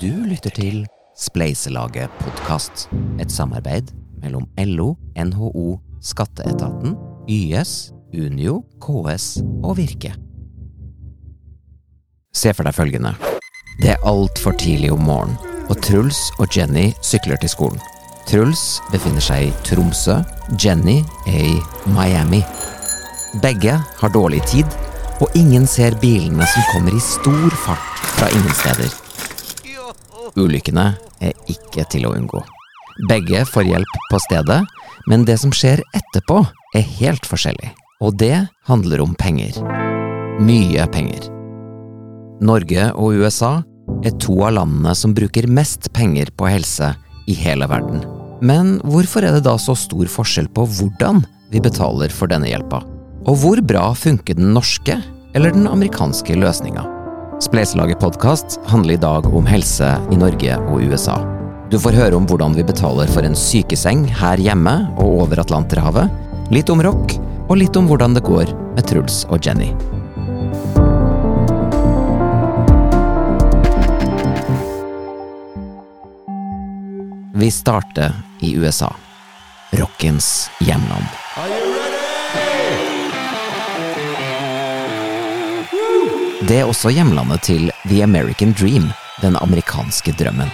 Du 0.00 0.22
lytter 0.24 0.48
til 0.56 0.86
Spleiselaget 1.12 2.08
podkast, 2.22 2.86
et 3.20 3.28
samarbeid 3.28 3.90
mellom 4.22 4.46
LO, 4.56 4.94
NHO, 5.12 5.74
Skatteetaten, 6.00 6.94
YS, 7.28 7.92
Unio, 8.16 8.62
KS 8.80 9.26
og 9.60 9.76
Virke. 9.76 10.14
Se 12.32 12.54
for 12.56 12.64
deg 12.64 12.78
følgende. 12.78 13.12
Det 13.82 13.90
er 13.92 14.08
altfor 14.08 14.56
tidlig 14.56 14.88
om 14.94 15.04
morgenen, 15.04 15.36
og 15.68 15.76
Truls 15.84 16.22
og 16.40 16.48
Jenny 16.56 16.86
sykler 17.04 17.36
til 17.44 17.52
skolen. 17.52 17.84
Truls 18.24 18.80
befinner 18.94 19.20
seg 19.20 19.50
i 19.50 19.52
Tromsø, 19.68 20.22
Jenny 20.56 21.02
er 21.28 21.44
i 21.50 21.60
Miami. 21.92 22.40
Begge 23.44 23.76
har 24.00 24.16
dårlig 24.16 24.40
tid, 24.48 24.80
og 25.20 25.28
ingen 25.36 25.68
ser 25.68 26.00
bilene 26.00 26.48
som 26.48 26.68
kommer 26.72 26.96
i 26.96 27.04
stor 27.04 27.60
fart 27.68 28.04
fra 28.16 28.32
ingen 28.32 28.60
steder. 28.64 29.09
Ulykkene 30.38 30.92
er 31.22 31.34
ikke 31.50 31.86
til 31.90 32.06
å 32.06 32.14
unngå. 32.14 32.42
Begge 33.08 33.44
får 33.48 33.68
hjelp 33.70 33.98
på 34.10 34.20
stedet, 34.26 34.60
men 35.08 35.24
det 35.24 35.38
som 35.40 35.52
skjer 35.54 35.82
etterpå, 35.96 36.42
er 36.76 36.86
helt 37.00 37.26
forskjellig. 37.26 37.72
Og 38.00 38.16
det 38.20 38.46
handler 38.68 39.02
om 39.02 39.16
penger. 39.18 39.56
Mye 40.40 40.86
penger. 40.92 41.26
Norge 42.40 42.86
og 42.96 43.18
USA 43.20 43.58
er 44.06 44.14
to 44.22 44.38
av 44.46 44.54
landene 44.56 44.94
som 44.96 45.14
bruker 45.16 45.48
mest 45.50 45.90
penger 45.96 46.30
på 46.36 46.48
helse 46.48 46.92
i 47.28 47.36
hele 47.36 47.68
verden. 47.68 48.04
Men 48.40 48.78
hvorfor 48.88 49.26
er 49.26 49.36
det 49.36 49.44
da 49.44 49.56
så 49.60 49.74
stor 49.76 50.08
forskjell 50.08 50.48
på 50.56 50.64
hvordan 50.78 51.20
vi 51.52 51.60
betaler 51.60 52.12
for 52.14 52.30
denne 52.30 52.48
hjelpa? 52.48 52.80
Og 53.28 53.42
hvor 53.42 53.60
bra 53.60 53.90
funker 53.92 54.38
den 54.38 54.54
norske 54.56 54.96
eller 55.36 55.52
den 55.52 55.68
amerikanske 55.68 56.38
løsninga? 56.38 56.86
Spleiselaget 57.40 58.00
podkast 58.00 58.60
handler 58.64 58.94
i 58.94 59.00
dag 59.00 59.26
om 59.34 59.46
helse 59.48 59.86
i 60.12 60.16
Norge 60.20 60.56
og 60.68 60.82
USA. 60.84 61.14
Du 61.72 61.78
får 61.80 61.96
høre 61.96 62.18
om 62.18 62.26
hvordan 62.28 62.52
vi 62.52 62.64
betaler 62.68 63.08
for 63.08 63.24
en 63.24 63.36
sykeseng 63.38 64.02
her 64.20 64.42
hjemme 64.44 64.74
og 65.00 65.22
over 65.22 65.40
Atlanterhavet, 65.40 66.12
litt 66.52 66.68
om 66.68 66.82
rock, 66.84 67.16
og 67.48 67.56
litt 67.62 67.78
om 67.80 67.88
hvordan 67.88 68.12
det 68.18 68.26
går 68.28 68.52
med 68.76 68.84
Truls 68.90 69.22
og 69.32 69.40
Jenny. 69.40 69.72
Vi 77.40 77.48
starter 77.48 78.20
i 78.44 78.52
USA. 78.60 78.92
Rockens 79.80 80.50
hjemland. 80.60 81.69
Det 86.48 86.56
er 86.56 86.64
også 86.64 86.88
hjemlandet 86.88 87.42
til 87.44 87.66
The 87.84 87.98
American 88.00 88.54
Dream, 88.56 88.86
den 89.20 89.34
amerikanske 89.36 90.14
drømmen. 90.16 90.48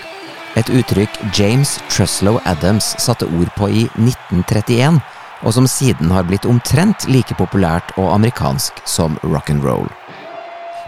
Et 0.59 0.70
uttrykk 0.75 1.19
James 1.37 1.77
Truslow 1.93 2.41
Adams 2.43 2.89
satte 2.98 3.28
ord 3.39 3.53
på 3.55 3.69
i 3.70 3.84
1931, 3.95 4.98
og 5.47 5.55
som 5.55 5.69
siden 5.70 6.11
har 6.11 6.27
blitt 6.27 6.48
omtrent 6.51 7.06
like 7.06 7.37
populært 7.39 7.93
og 8.01 8.11
amerikansk 8.17 8.81
som 8.83 9.15
rock'n'roll. 9.23 9.87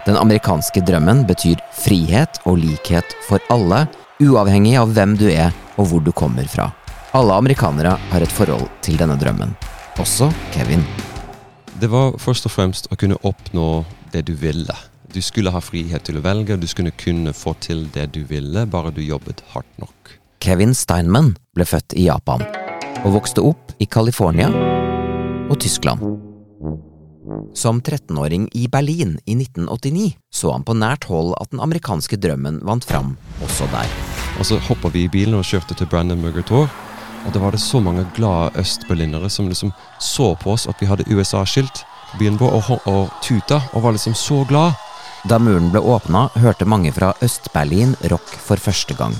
Den 0.03 0.19
amerikanske 0.19 0.83
drømmen 0.83 1.23
betyr 1.29 1.61
frihet 1.79 2.41
og 2.43 2.59
likhet 2.59 3.15
for 3.29 3.39
alle, 3.55 3.85
uavhengig 4.19 4.75
av 4.81 4.91
hvem 4.97 5.15
du 5.15 5.29
er 5.31 5.55
og 5.77 5.93
hvor 5.93 6.03
du 6.03 6.11
kommer 6.11 6.49
fra. 6.51 6.73
Alle 7.15 7.39
amerikanere 7.39 7.95
har 8.11 8.25
et 8.25 8.35
forhold 8.35 8.67
til 8.83 8.99
denne 8.99 9.15
drømmen. 9.15 9.55
Også 9.95 10.27
Kevin. 10.51 10.83
Det 11.79 11.87
var 11.87 12.19
først 12.19 12.49
og 12.49 12.51
fremst 12.51 12.91
å 12.91 12.99
kunne 12.99 13.21
oppnå 13.23 13.69
det 14.13 14.25
du 14.27 14.33
ville. 14.37 14.75
Du 15.13 15.21
skulle 15.25 15.49
ha 15.49 15.61
frihet 15.61 16.05
til 16.05 16.19
å 16.19 16.23
velge, 16.25 16.53
og 16.53 16.61
du 16.61 16.67
skulle 16.69 16.93
kunne 16.93 17.33
få 17.33 17.55
til 17.63 17.87
det 17.95 18.11
du 18.13 18.21
ville, 18.29 18.65
bare 18.69 18.93
du 18.93 19.01
jobbet 19.01 19.41
hardt 19.53 19.71
nok. 19.81 20.17
Kevin 20.39 20.75
Steinman 20.77 21.33
ble 21.57 21.65
født 21.67 21.97
i 21.99 22.05
Japan 22.05 22.45
og 23.03 23.15
vokste 23.17 23.43
opp 23.43 23.73
i 23.81 23.87
California 23.89 24.47
og 25.49 25.57
Tyskland. 25.59 26.03
Som 27.57 27.81
13-åring 27.81 28.47
i 28.57 28.67
Berlin 28.71 29.17
i 29.25 29.35
1989 29.35 30.13
så 30.33 30.53
han 30.53 30.65
på 30.65 30.75
nært 30.77 31.09
hold 31.09 31.33
at 31.41 31.51
den 31.51 31.61
amerikanske 31.63 32.19
drømmen 32.21 32.61
vant 32.65 32.85
fram 32.85 33.15
også 33.45 33.67
der. 33.73 33.89
Og 34.39 34.47
så 34.47 34.59
hoppa 34.69 34.91
vi 34.93 35.05
i 35.07 35.11
bilen 35.11 35.37
og 35.39 35.47
kjørte 35.47 35.75
til 35.77 35.89
Brandenburger 35.91 36.45
Tor. 36.47 36.69
Og 37.27 37.33
da 37.35 37.41
var 37.41 37.51
det 37.51 37.59
så 37.59 37.81
mange 37.83 38.05
glade 38.15 38.53
østberlinere 38.61 39.29
som 39.29 39.49
liksom 39.49 39.73
så 39.99 40.31
på 40.39 40.53
oss 40.55 40.69
at 40.71 40.79
vi 40.79 40.87
hadde 40.87 41.09
USA-skilt 41.11 41.83
på 42.17 42.47
å 42.47 42.59
vår, 42.59 42.69
og, 42.69 42.87
og 42.87 43.09
tuta, 43.21 43.61
og 43.73 43.83
var 43.83 43.93
liksom 43.93 44.15
så 44.15 44.43
glad. 44.49 44.73
Da 45.29 45.39
muren 45.39 45.69
ble 45.71 45.79
åpna, 45.79 46.29
hørte 46.39 46.65
mange 46.65 46.91
fra 46.95 47.13
Øst-Berlin 47.21 47.95
rock 48.09 48.27
for 48.39 48.57
første 48.57 48.95
gang. 48.95 49.15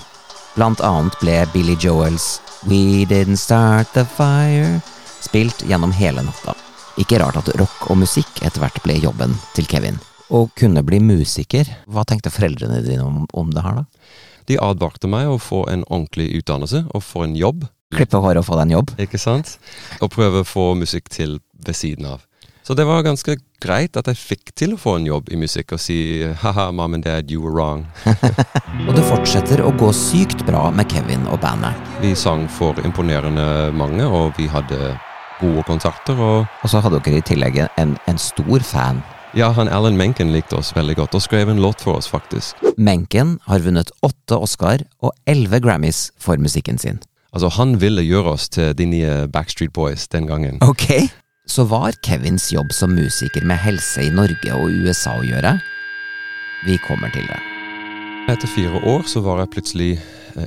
Blant 0.55 0.81
annet 0.81 1.15
ble 1.21 1.45
Billy 1.53 1.75
Joels 1.79 2.39
We 2.67 3.05
Didn't 3.05 3.39
Start 3.39 3.93
The 3.93 4.05
Fire 4.05 4.79
spilt 5.21 5.63
gjennom 5.67 5.91
hele 5.91 6.23
natta. 6.23 6.55
Ikke 6.99 7.19
rart 7.21 7.37
at 7.39 7.51
rock 7.59 7.89
og 7.91 7.99
musikk 8.01 8.41
etter 8.43 8.63
hvert 8.63 8.79
ble 8.83 8.97
jobben 8.99 9.35
til 9.55 9.67
Kevin. 9.69 9.99
Å 10.29 10.45
kunne 10.57 10.83
bli 10.85 10.99
musiker, 11.01 11.67
hva 11.87 12.03
tenkte 12.07 12.31
foreldrene 12.33 12.81
dine 12.85 13.05
om, 13.05 13.23
om 13.33 13.51
det 13.53 13.63
her, 13.65 13.81
da? 13.81 14.15
De 14.49 14.57
advarte 14.61 15.09
meg 15.09 15.29
å 15.29 15.37
få 15.41 15.65
en 15.69 15.83
ordentlig 15.87 16.31
utdannelse 16.39 16.85
og 16.89 17.05
få 17.05 17.27
en 17.27 17.35
jobb. 17.37 17.67
Klippe 17.93 18.21
håret 18.21 18.41
og 18.41 18.47
få 18.47 18.57
deg 18.57 18.67
en 18.67 18.75
jobb? 18.79 18.95
Ikke 19.01 19.21
sant? 19.21 19.57
Og 20.01 20.11
prøve 20.13 20.41
å 20.41 20.47
få 20.47 20.71
musikk 20.77 21.09
til 21.13 21.37
ved 21.53 21.77
siden 21.77 22.07
av. 22.09 22.25
Så 22.69 22.75
det 22.77 22.83
var 22.85 23.01
ganske 23.01 23.33
greit 23.57 23.97
at 23.97 24.05
jeg 24.11 24.17
fikk 24.21 24.51
til 24.53 24.75
å 24.75 24.77
få 24.77 24.91
en 24.99 25.07
jobb 25.07 25.31
i 25.33 25.37
musikk 25.41 25.71
og 25.73 25.79
si 25.81 26.21
haha, 26.21 26.67
mom 26.69 26.93
and 26.93 27.01
dad, 27.01 27.31
you 27.33 27.41
were 27.41 27.49
wrong. 27.49 27.79
og 28.85 28.91
det 28.93 29.05
fortsetter 29.07 29.63
å 29.65 29.71
gå 29.73 29.87
sykt 29.97 30.43
bra 30.45 30.67
med 30.69 30.85
Kevin 30.93 31.23
og 31.33 31.39
bandet. 31.41 31.73
Vi 32.03 32.11
sang 32.13 32.43
for 32.59 32.77
imponerende 32.85 33.71
mange, 33.73 34.05
og 34.05 34.37
vi 34.37 34.45
hadde 34.53 34.91
gode 35.39 35.63
konserter. 35.65 36.21
Og, 36.21 36.45
og 36.45 36.69
så 36.69 36.83
hadde 36.85 36.99
dere 37.07 37.23
i 37.23 37.25
tillegg 37.25 37.57
en, 37.65 37.95
en 38.05 38.21
stor 38.21 38.61
fan 38.61 39.01
ja, 39.37 39.49
han 39.53 39.69
Alan 39.69 39.97
Menken 39.97 40.29
likte 40.33 40.57
oss 40.57 40.69
veldig 40.73 40.95
godt, 40.97 41.17
og 41.17 41.21
skrev 41.21 41.49
en 41.49 41.61
låt 41.61 41.81
for 41.85 41.97
oss, 41.97 42.09
faktisk. 42.09 42.57
Menken 42.77 43.35
har 43.49 43.65
vunnet 43.65 43.89
åtte 44.05 44.37
Oscar 44.37 44.85
og 45.05 45.13
elleve 45.29 45.57
Grammys 45.65 46.11
for 46.21 46.37
musikken 46.41 46.77
sin. 46.81 47.01
Altså, 47.33 47.49
han 47.57 47.79
ville 47.81 48.05
gjøre 48.05 48.35
oss 48.37 48.45
til 48.53 48.77
de 48.77 48.87
nye 48.89 49.17
Backstreet 49.33 49.73
Boys 49.73 50.05
den 50.09 50.29
gangen. 50.29 50.61
Ok. 50.65 51.09
Så 51.49 51.63
var 51.63 51.95
Kevins 52.05 52.51
jobb 52.53 52.69
som 52.73 52.91
musiker 52.93 53.41
med 53.41 53.57
helse 53.57 54.03
i 54.05 54.11
Norge 54.13 54.53
og 54.53 54.69
USA 54.69 55.15
å 55.17 55.23
gjøre? 55.25 55.55
Vi 56.67 56.75
kommer 56.83 57.09
til 57.09 57.25
det. 57.25 57.39
Etter 58.29 58.51
fire 58.51 58.81
år 58.85 59.07
så 59.09 59.23
var 59.25 59.41
jeg 59.41 59.49
plutselig 59.55 59.89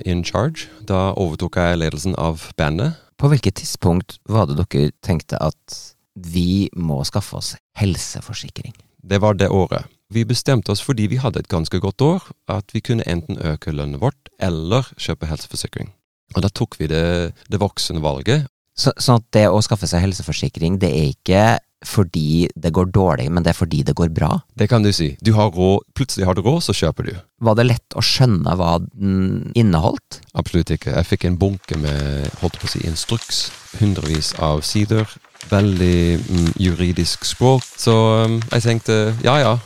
in 0.07 0.23
charge. 0.23 0.69
Da 0.87 1.11
overtok 1.19 1.59
jeg 1.59 1.81
ledelsen 1.81 2.15
av 2.15 2.45
bandet. 2.55 2.95
På 3.19 3.33
hvilket 3.33 3.59
tidspunkt 3.59 4.21
var 4.31 4.47
det 4.47 4.61
dere 4.61 4.95
tenkte 5.03 5.43
at 5.43 5.81
vi 6.15 6.71
må 6.79 7.01
skaffe 7.09 7.41
oss 7.41 7.51
helseforsikring. 7.83 8.71
Det 9.03 9.19
var 9.19 9.35
det 9.35 9.51
året. 9.51 9.91
Vi 10.15 10.23
bestemte 10.29 10.71
oss 10.71 10.85
fordi 10.87 11.09
vi 11.11 11.19
hadde 11.19 11.43
et 11.43 11.51
ganske 11.51 11.83
godt 11.83 12.07
år, 12.07 12.31
at 12.47 12.71
vi 12.71 12.85
kunne 12.85 13.09
enten 13.11 13.43
øke 13.43 13.75
lønnet 13.75 13.99
vårt 14.05 14.31
eller 14.39 14.87
kjøpe 14.95 15.27
helseforsikring. 15.27 15.91
Og 16.37 16.47
da 16.47 16.49
tok 16.53 16.79
vi 16.79 16.87
det, 16.95 17.33
det 17.51 17.59
voksne 17.59 18.05
valget. 18.05 18.47
Så, 18.79 18.95
sånn 18.97 19.21
at 19.21 19.29
det 19.37 19.49
å 19.53 19.61
skaffe 19.65 19.89
seg 19.91 20.05
helseforsikring, 20.07 20.79
det 20.81 20.91
er 20.91 21.13
ikke 21.13 21.45
fordi 21.83 22.47
det 22.55 22.71
går 22.71 22.93
dårlig, 22.95 23.27
men 23.35 23.43
det 23.43 23.51
er 23.51 23.59
fordi 23.59 23.81
det 23.83 23.97
går 23.99 24.13
bra? 24.15 24.31
Det 24.55 24.69
kan 24.71 24.85
du 24.87 24.93
si. 24.95 25.17
Du 25.19 25.33
har 25.35 25.51
råd, 25.51 25.83
plutselig 25.99 26.29
har 26.29 26.39
du 26.39 26.45
råd, 26.45 26.61
så 26.69 26.77
kjøper 26.79 27.09
du. 27.09 27.13
Var 27.43 27.59
det 27.59 27.67
lett 27.67 27.97
å 27.99 28.05
skjønne 28.07 28.55
hva 28.59 28.77
den 28.85 29.51
inneholdt? 29.59 30.21
Absolutt 30.39 30.71
ikke. 30.77 30.95
Jeg 30.95 31.11
fikk 31.11 31.27
en 31.27 31.41
bunke 31.43 31.79
med 31.83 32.31
holdt 32.41 32.61
på 32.63 32.71
å 32.71 32.73
si, 32.73 32.85
instruks. 32.87 33.49
Hundrevis 33.81 34.31
av 34.39 34.63
sider 34.67 35.11
veldig 35.51 36.19
mm, 36.31 36.49
juridisk 36.57 37.25
språk. 37.25 37.65
Så 37.77 37.95
um, 38.25 38.39
jeg 38.53 38.65
tenkte 38.67 38.99
ja 39.25 39.39
ja, 39.43 39.57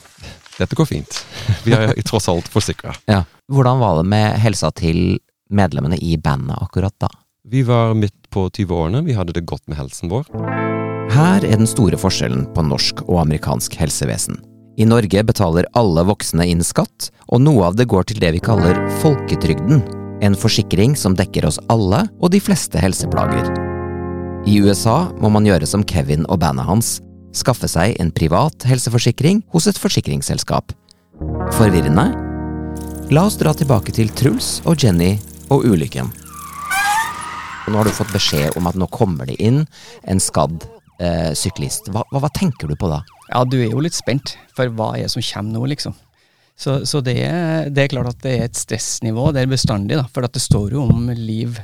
dette 0.58 0.78
går 0.78 0.88
fint. 0.88 1.22
Vi 1.66 1.74
er 1.76 1.94
tross 2.06 2.28
alt 2.32 2.48
forsikra. 2.52 2.94
Ja. 3.10 3.24
Hvordan 3.52 3.78
var 3.78 4.00
det 4.00 4.08
med 4.10 4.40
helsa 4.42 4.72
til 4.74 5.20
medlemmene 5.54 5.98
i 6.02 6.16
bandet 6.18 6.58
akkurat 6.58 6.94
da? 6.98 7.10
Vi 7.48 7.62
var 7.62 7.94
midt 7.94 8.30
på 8.30 8.48
20-årene. 8.50 9.04
Vi 9.04 9.14
hadde 9.14 9.32
det 9.32 9.46
godt 9.46 9.62
med 9.70 9.78
helsen 9.78 10.10
vår. 10.10 10.26
Her 11.14 11.44
er 11.46 11.60
den 11.60 11.68
store 11.70 11.94
forskjellen 11.94 12.48
på 12.56 12.64
norsk 12.66 13.04
og 13.06 13.20
amerikansk 13.22 13.76
helsevesen. 13.78 14.40
I 14.76 14.88
Norge 14.88 15.22
betaler 15.28 15.68
alle 15.78 16.02
voksne 16.08 16.42
inn 16.50 16.64
skatt, 16.66 17.12
og 17.30 17.44
noe 17.44 17.68
av 17.68 17.78
det 17.78 17.86
går 17.86 18.10
til 18.10 18.18
det 18.20 18.32
vi 18.34 18.42
kaller 18.42 18.80
folketrygden. 18.98 19.84
En 20.26 20.34
forsikring 20.34 20.98
som 20.98 21.14
dekker 21.14 21.46
oss 21.46 21.60
alle 21.70 22.02
og 22.18 22.34
de 22.34 22.42
fleste 22.42 22.82
helseplager. 22.82 23.46
I 24.50 24.58
USA 24.66 25.12
må 25.22 25.30
man 25.30 25.46
gjøre 25.46 25.70
som 25.70 25.86
Kevin 25.86 26.26
og 26.26 26.42
bandet 26.42 26.66
hans, 26.66 26.96
skaffe 27.30 27.70
seg 27.70 27.94
en 28.02 28.10
privat 28.10 28.66
helseforsikring 28.66 29.44
hos 29.54 29.70
et 29.70 29.78
forsikringsselskap. 29.78 30.74
Forvirrende? 31.54 32.10
La 33.14 33.28
oss 33.30 33.38
dra 33.38 33.54
tilbake 33.54 33.94
til 33.94 34.10
Truls 34.18 34.56
og 34.66 34.82
Jenny 34.82 35.14
og 35.46 35.62
ulykken. 35.62 36.25
Nå 37.66 37.78
har 37.80 37.84
du 37.84 37.90
fått 37.90 38.12
beskjed 38.14 38.56
om 38.56 38.66
at 38.70 38.76
nå 38.78 38.86
kommer 38.94 39.26
det 39.26 39.40
inn 39.42 39.64
en 40.06 40.20
skadd 40.22 40.64
eh, 41.02 41.32
syklist. 41.34 41.88
Hva, 41.90 42.04
hva, 42.12 42.20
hva, 42.22 42.30
tenker 42.30 42.70
du 42.70 42.76
på 42.78 42.90
da? 42.90 43.00
Ja, 43.32 43.42
du 43.42 43.58
er 43.58 43.72
jo 43.72 43.82
litt 43.82 43.96
spent, 43.96 44.36
for 44.54 44.70
hva 44.70 44.92
er 44.94 45.06
det 45.06 45.14
som 45.16 45.24
kommer 45.24 45.58
nå, 45.58 45.64
liksom? 45.74 45.96
Så, 46.56 46.78
så 46.86 47.02
det, 47.04 47.18
det, 47.74 47.82
er 47.82 47.90
klart 47.92 48.14
at 48.14 48.22
det 48.24 48.36
er 48.36 48.46
et 48.46 48.56
stressnivå. 48.56 49.28
Det 49.34 49.42
er 49.42 49.50
bestandig, 49.50 49.98
da, 49.98 50.06
for 50.08 50.24
det 50.24 50.40
står 50.40 50.76
jo 50.76 50.86
om 50.86 51.10
liv. 51.10 51.58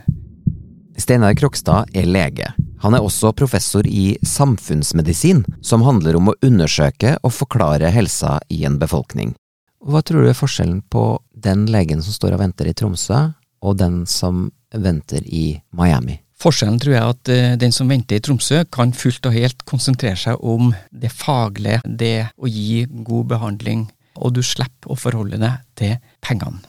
Steinar 1.00 1.36
Krokstad 1.38 1.94
er 1.96 2.08
lege. 2.10 2.50
Han 2.82 2.96
er 2.98 3.04
også 3.04 3.30
professor 3.38 3.86
i 3.86 4.18
samfunnsmedisin, 4.26 5.44
som 5.62 5.86
handler 5.86 6.18
om 6.18 6.32
å 6.32 6.36
undersøke 6.42 7.14
og 7.22 7.32
forklare 7.32 7.92
helsa 7.94 8.40
i 8.52 8.64
en 8.68 8.80
befolkning. 8.82 9.36
Hva 9.82 10.02
tror 10.02 10.26
du 10.26 10.30
er 10.30 10.38
forskjellen 10.38 10.82
på 10.92 11.06
den 11.46 11.64
legen 11.70 12.02
som 12.02 12.14
står 12.14 12.36
og 12.36 12.42
venter 12.42 12.68
i 12.68 12.74
Tromsø, 12.76 13.22
og 13.62 13.78
den 13.78 14.02
som 14.10 14.50
venter 14.72 15.24
i 15.26 15.60
Miami? 15.76 16.18
Forskjellen 16.42 16.80
tror 16.82 16.96
jeg 16.96 17.14
at 17.14 17.30
uh, 17.30 17.54
den 17.60 17.74
som 17.74 17.90
venter 17.90 18.18
i 18.18 18.24
Tromsø, 18.24 18.64
kan 18.72 18.94
fullt 18.96 19.28
og 19.30 19.36
helt 19.36 19.64
konsentrere 19.68 20.18
seg 20.18 20.42
om 20.42 20.72
det 20.90 21.12
faglige, 21.14 21.82
det 21.86 22.32
å 22.36 22.50
gi 22.50 22.82
god 23.06 23.30
behandling, 23.36 23.86
og 24.18 24.34
du 24.36 24.42
slipper 24.44 24.92
å 24.92 24.98
forholde 24.98 25.38
deg 25.40 25.62
til 25.78 25.96
pengene. 26.24 26.62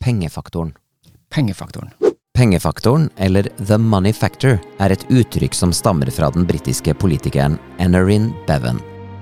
Pengefaktoren. 0.00 0.74
Pengefaktoren. 1.30 1.92
Pengefaktoren, 2.34 3.10
eller 3.16 3.48
the 3.58 3.78
money 3.78 4.12
factor, 4.12 4.56
er 4.80 4.94
et 4.94 5.04
uttrykk 5.12 5.54
som 5.54 5.74
stammer 5.76 6.10
fra 6.14 6.30
den 6.32 6.46
britiske 6.48 6.94
politikeren 6.96 7.58
Enerin 7.82 8.30
Bevan. 8.48 8.80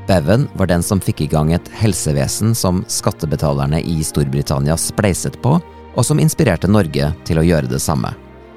Bevan 0.08 0.46
var 0.56 0.70
den 0.70 0.85
som 0.85 1.00
fikk 1.05 1.25
i 1.25 1.29
gang 1.32 1.50
et 1.52 1.69
helsevesen 1.81 2.55
som 2.56 2.85
skattebetalerne 2.88 3.81
i 3.82 3.99
Storbritannia 4.06 4.76
spleiset 4.81 5.37
på, 5.43 5.58
og 5.99 6.06
som 6.06 6.20
inspirerte 6.23 6.70
Norge 6.70 7.11
til 7.29 7.40
å 7.40 7.44
gjøre 7.44 7.69
det 7.73 7.82
samme. 7.82 8.14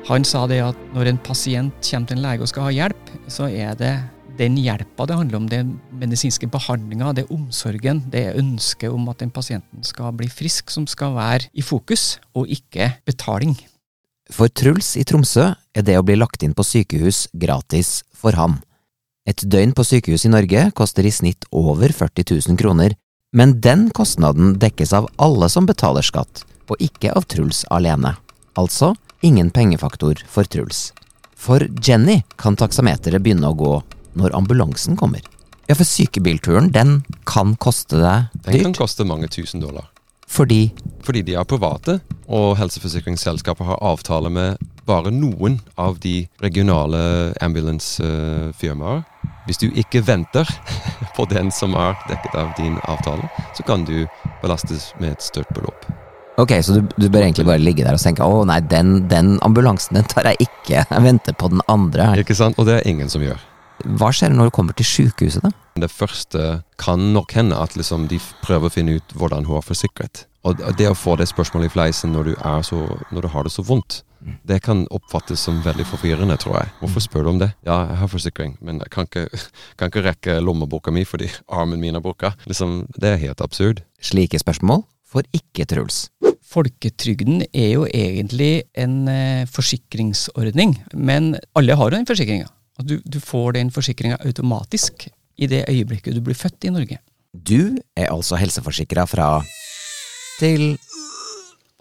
Han 0.09 0.23
sa 0.25 0.47
det 0.49 0.57
at 0.65 0.77
når 0.95 1.11
en 1.11 1.19
pasient 1.21 1.75
kommer 1.85 2.09
til 2.09 2.17
en 2.17 2.23
lege 2.23 2.41
og 2.41 2.49
skal 2.49 2.65
ha 2.65 2.73
hjelp, 2.73 3.11
så 3.29 3.45
er 3.47 3.75
det 3.77 3.93
den 4.39 4.55
hjelpa 4.57 5.05
det 5.05 5.17
handler 5.19 5.37
om, 5.37 5.49
den 5.51 5.75
medisinske 5.99 6.47
behandlinga, 6.49 7.11
det 7.13 7.25
er 7.25 7.35
omsorgen, 7.35 7.99
det 8.09 8.23
er 8.25 8.39
ønsket 8.39 8.89
om 8.89 9.09
at 9.11 9.21
den 9.21 9.29
pasienten 9.33 9.83
skal 9.85 10.15
bli 10.17 10.29
frisk, 10.31 10.71
som 10.73 10.87
skal 10.89 11.13
være 11.13 11.51
i 11.53 11.61
fokus, 11.61 12.15
og 12.33 12.49
ikke 12.49 12.89
betaling. 13.05 13.53
For 14.31 14.49
Truls 14.49 14.95
i 14.97 15.03
Tromsø 15.05 15.51
er 15.51 15.85
det 15.85 15.99
å 15.99 16.05
bli 16.07 16.15
lagt 16.17 16.41
inn 16.41 16.55
på 16.57 16.65
sykehus 16.65 17.27
gratis 17.37 18.01
for 18.15 18.37
ham. 18.39 18.57
Et 19.27 19.37
døgn 19.37 19.75
på 19.77 19.85
sykehus 19.85 20.25
i 20.25 20.33
Norge 20.33 20.65
koster 20.77 21.05
i 21.05 21.13
snitt 21.13 21.45
over 21.51 21.93
40 21.93 22.25
000 22.47 22.57
kroner, 22.57 22.95
men 23.37 23.59
den 23.61 23.89
kostnaden 23.93 24.55
dekkes 24.59 24.95
av 24.97 25.11
alle 25.21 25.51
som 25.51 25.67
betaler 25.69 26.03
skatt, 26.03 26.45
og 26.71 26.81
ikke 26.81 27.13
av 27.13 27.27
Truls 27.29 27.61
alene. 27.69 28.15
Altså 28.57 28.95
ingen 29.21 29.51
pengefaktor 29.51 30.23
for 30.27 30.43
Truls. 30.43 30.91
For 31.35 31.67
Jenny 31.81 32.21
kan 32.37 32.57
taksameteret 32.59 33.23
begynne 33.23 33.49
å 33.49 33.57
gå 33.57 33.75
når 34.17 34.35
ambulansen 34.37 34.97
kommer. 34.99 35.23
Ja, 35.69 35.77
for 35.77 35.87
sykebilturen, 35.87 36.71
den 36.75 37.01
kan 37.29 37.55
koste 37.61 38.01
deg 38.01 38.27
dyrt. 38.43 38.51
Den 38.51 38.67
kan 38.69 38.79
koste 38.83 39.07
mange 39.07 39.29
tusen 39.31 39.63
dollar. 39.63 39.87
Fordi 40.31 40.71
Fordi 41.03 41.21
de 41.27 41.33
er 41.35 41.43
private, 41.43 41.99
og 42.27 42.57
helseforsikringsselskapet 42.59 43.67
har 43.67 43.81
avtale 43.81 44.29
med 44.29 44.61
bare 44.85 45.11
noen 45.11 45.59
av 45.77 45.97
de 45.99 46.27
regionale 46.43 47.33
ambulansefirmaer. 47.41 49.03
Hvis 49.47 49.57
du 49.57 49.67
ikke 49.71 50.03
venter 50.05 50.47
på 51.17 51.25
den 51.25 51.51
som 51.51 51.73
er 51.75 51.97
dekket 52.07 52.37
av 52.37 52.53
din 52.59 52.77
avtale, 52.85 53.27
så 53.57 53.65
kan 53.67 53.85
du 53.85 54.05
belastes 54.43 54.91
med 54.99 55.17
et 55.17 55.25
stort 55.25 55.49
beløp. 55.55 55.89
Ok, 56.39 56.53
så 56.63 56.77
du, 56.79 56.87
du, 56.95 57.07
bør 57.11 57.25
egentlig 57.25 57.45
bare 57.45 57.61
ligge 57.61 57.83
der 57.83 57.97
og 57.97 58.01
tenke 58.01 58.23
å 58.23 58.43
nei, 58.47 58.61
den, 58.71 59.01
den 59.11 59.35
ambulansen 59.45 59.99
den 59.99 60.07
tar 60.09 60.29
jeg 60.31 60.47
ikke, 60.47 60.83
jeg 60.93 61.05
venter 61.05 61.35
på 61.37 61.51
den 61.51 61.63
andre. 61.71 62.11
her. 62.11 62.23
Ikke 62.23 62.37
sant? 62.37 62.59
Og 62.59 62.69
det 62.69 62.79
er 62.79 62.89
ingen 62.89 63.11
som 63.11 63.23
gjør. 63.25 63.41
Hva 63.97 64.11
skjer 64.13 64.33
når 64.33 64.51
du 64.51 64.53
kommer 64.53 64.77
til 64.77 64.85
sykehuset, 64.85 65.41
da? 65.43 65.51
Det 65.81 65.89
første 65.89 66.61
kan 66.81 67.01
nok 67.15 67.33
hende 67.33 67.57
at 67.57 67.73
liksom 67.79 68.05
de 68.11 68.19
prøver 68.43 68.69
å 68.69 68.73
finne 68.73 68.99
ut 68.99 69.15
hvordan 69.17 69.47
hun 69.47 69.57
er 69.57 69.65
forsikret. 69.65 70.25
Og 70.45 70.61
det 70.77 70.87
å 70.89 70.97
få 70.97 71.15
det 71.19 71.27
spørsmålet 71.29 71.69
i 71.69 71.73
fleisen 71.73 72.13
når 72.15 72.31
du, 72.31 72.33
så, 72.65 72.79
når 73.13 73.25
du 73.25 73.29
har 73.33 73.45
det 73.45 73.53
så 73.53 73.65
vondt, 73.65 74.01
det 74.45 74.59
kan 74.65 74.83
oppfattes 74.93 75.41
som 75.41 75.61
veldig 75.65 75.85
forvirrende, 75.89 76.37
tror 76.41 76.59
jeg. 76.59 76.71
Hvorfor 76.81 77.05
spør 77.05 77.25
du 77.25 77.31
om 77.33 77.41
det? 77.41 77.51
Ja, 77.65 77.79
jeg 77.89 77.99
har 78.03 78.11
forsikring, 78.11 78.55
men 78.61 78.81
jeg 78.83 78.93
kan 78.93 79.09
ikke, 79.09 79.27
kan 79.79 79.91
ikke 79.91 80.05
rekke 80.05 80.39
lommeboka 80.45 80.93
mi 80.93 81.05
fordi 81.07 81.29
armen 81.49 81.81
min 81.81 81.97
er 81.97 82.05
brukt. 82.05 82.29
Liksom, 82.49 82.83
det 82.97 83.15
er 83.15 83.23
helt 83.25 83.41
absurd. 83.41 83.81
Slike 84.01 84.41
spørsmål 84.41 84.85
får 85.11 85.27
ikke 85.35 85.67
Truls. 85.67 86.05
Folketrygden 86.51 87.45
er 87.53 87.69
jo 87.77 87.85
egentlig 87.87 88.65
en 88.75 89.05
eh, 89.07 89.47
forsikringsordning, 89.47 90.75
men 90.93 91.35
alle 91.55 91.77
har 91.79 91.91
jo 91.91 91.95
den 91.95 92.09
forsikringa. 92.09 92.49
Du, 92.83 92.97
du 93.05 93.19
får 93.23 93.55
den 93.55 93.71
forsikringa 93.71 94.17
automatisk 94.25 95.07
i 95.39 95.47
det 95.47 95.63
øyeblikket 95.69 96.17
du 96.17 96.21
blir 96.25 96.35
født 96.35 96.67
i 96.67 96.73
Norge. 96.73 96.99
Du 97.31 97.77
er 97.95 98.11
altså 98.11 98.39
helseforsikra 98.39 99.05
fra 99.07 99.33
til 100.41 100.73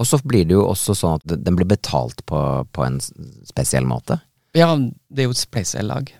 Og 0.00 0.06
så 0.06 0.20
blir 0.24 0.46
det 0.48 0.54
jo 0.54 0.62
også 0.64 0.94
sånn 0.96 1.18
at 1.18 1.32
den 1.44 1.56
blir 1.58 1.68
betalt 1.68 2.22
på, 2.24 2.38
på 2.72 2.84
en 2.86 2.96
spesiell 3.44 3.84
måte. 3.84 4.16
Ja, 4.56 4.70
det 4.78 5.24
er 5.24 5.28
jo 5.28 5.34
et 5.34 5.40
spleiselag. 5.42 6.14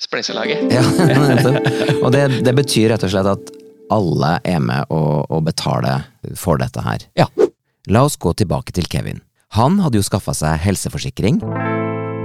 Spleiselaget. 0.00 0.72
Ja, 0.72 0.80
og 2.04 2.08
det, 2.14 2.22
det, 2.46 2.54
betyr 2.56 2.94
rett 2.94 3.04
og 3.04 3.12
slett 3.12 3.28
at 3.28 3.52
alle 3.92 4.32
er 4.48 4.64
med 4.64 4.88
og, 4.88 5.28
og 5.28 5.44
betaler 5.44 6.06
for 6.40 6.56
dette 6.62 6.80
her. 6.86 7.04
Ja. 7.20 7.28
La 7.90 8.04
oss 8.06 8.14
gå 8.14 8.30
tilbake 8.38 8.70
til 8.70 8.86
Kevin. 8.86 9.18
Han 9.58 9.80
hadde 9.82 9.98
jo 9.98 10.06
skaffa 10.06 10.30
seg 10.38 10.60
helseforsikring. 10.62 11.40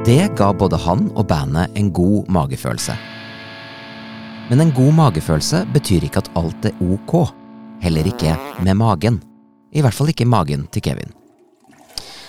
Det 0.06 0.28
ga 0.38 0.52
både 0.54 0.78
han 0.84 1.08
og 1.18 1.26
bandet 1.32 1.74
en 1.74 1.88
god 1.90 2.28
magefølelse. 2.30 2.94
Men 4.52 4.62
en 4.62 4.72
god 4.72 4.94
magefølelse 5.00 5.64
betyr 5.74 6.06
ikke 6.06 6.22
at 6.22 6.30
alt 6.38 6.68
er 6.70 6.78
ok. 6.78 7.34
Heller 7.82 8.06
ikke 8.06 8.36
med 8.62 8.78
magen. 8.78 9.18
I 9.74 9.82
hvert 9.82 9.98
fall 9.98 10.14
ikke 10.14 10.30
magen 10.30 10.68
til 10.70 10.86
Kevin. 10.86 11.10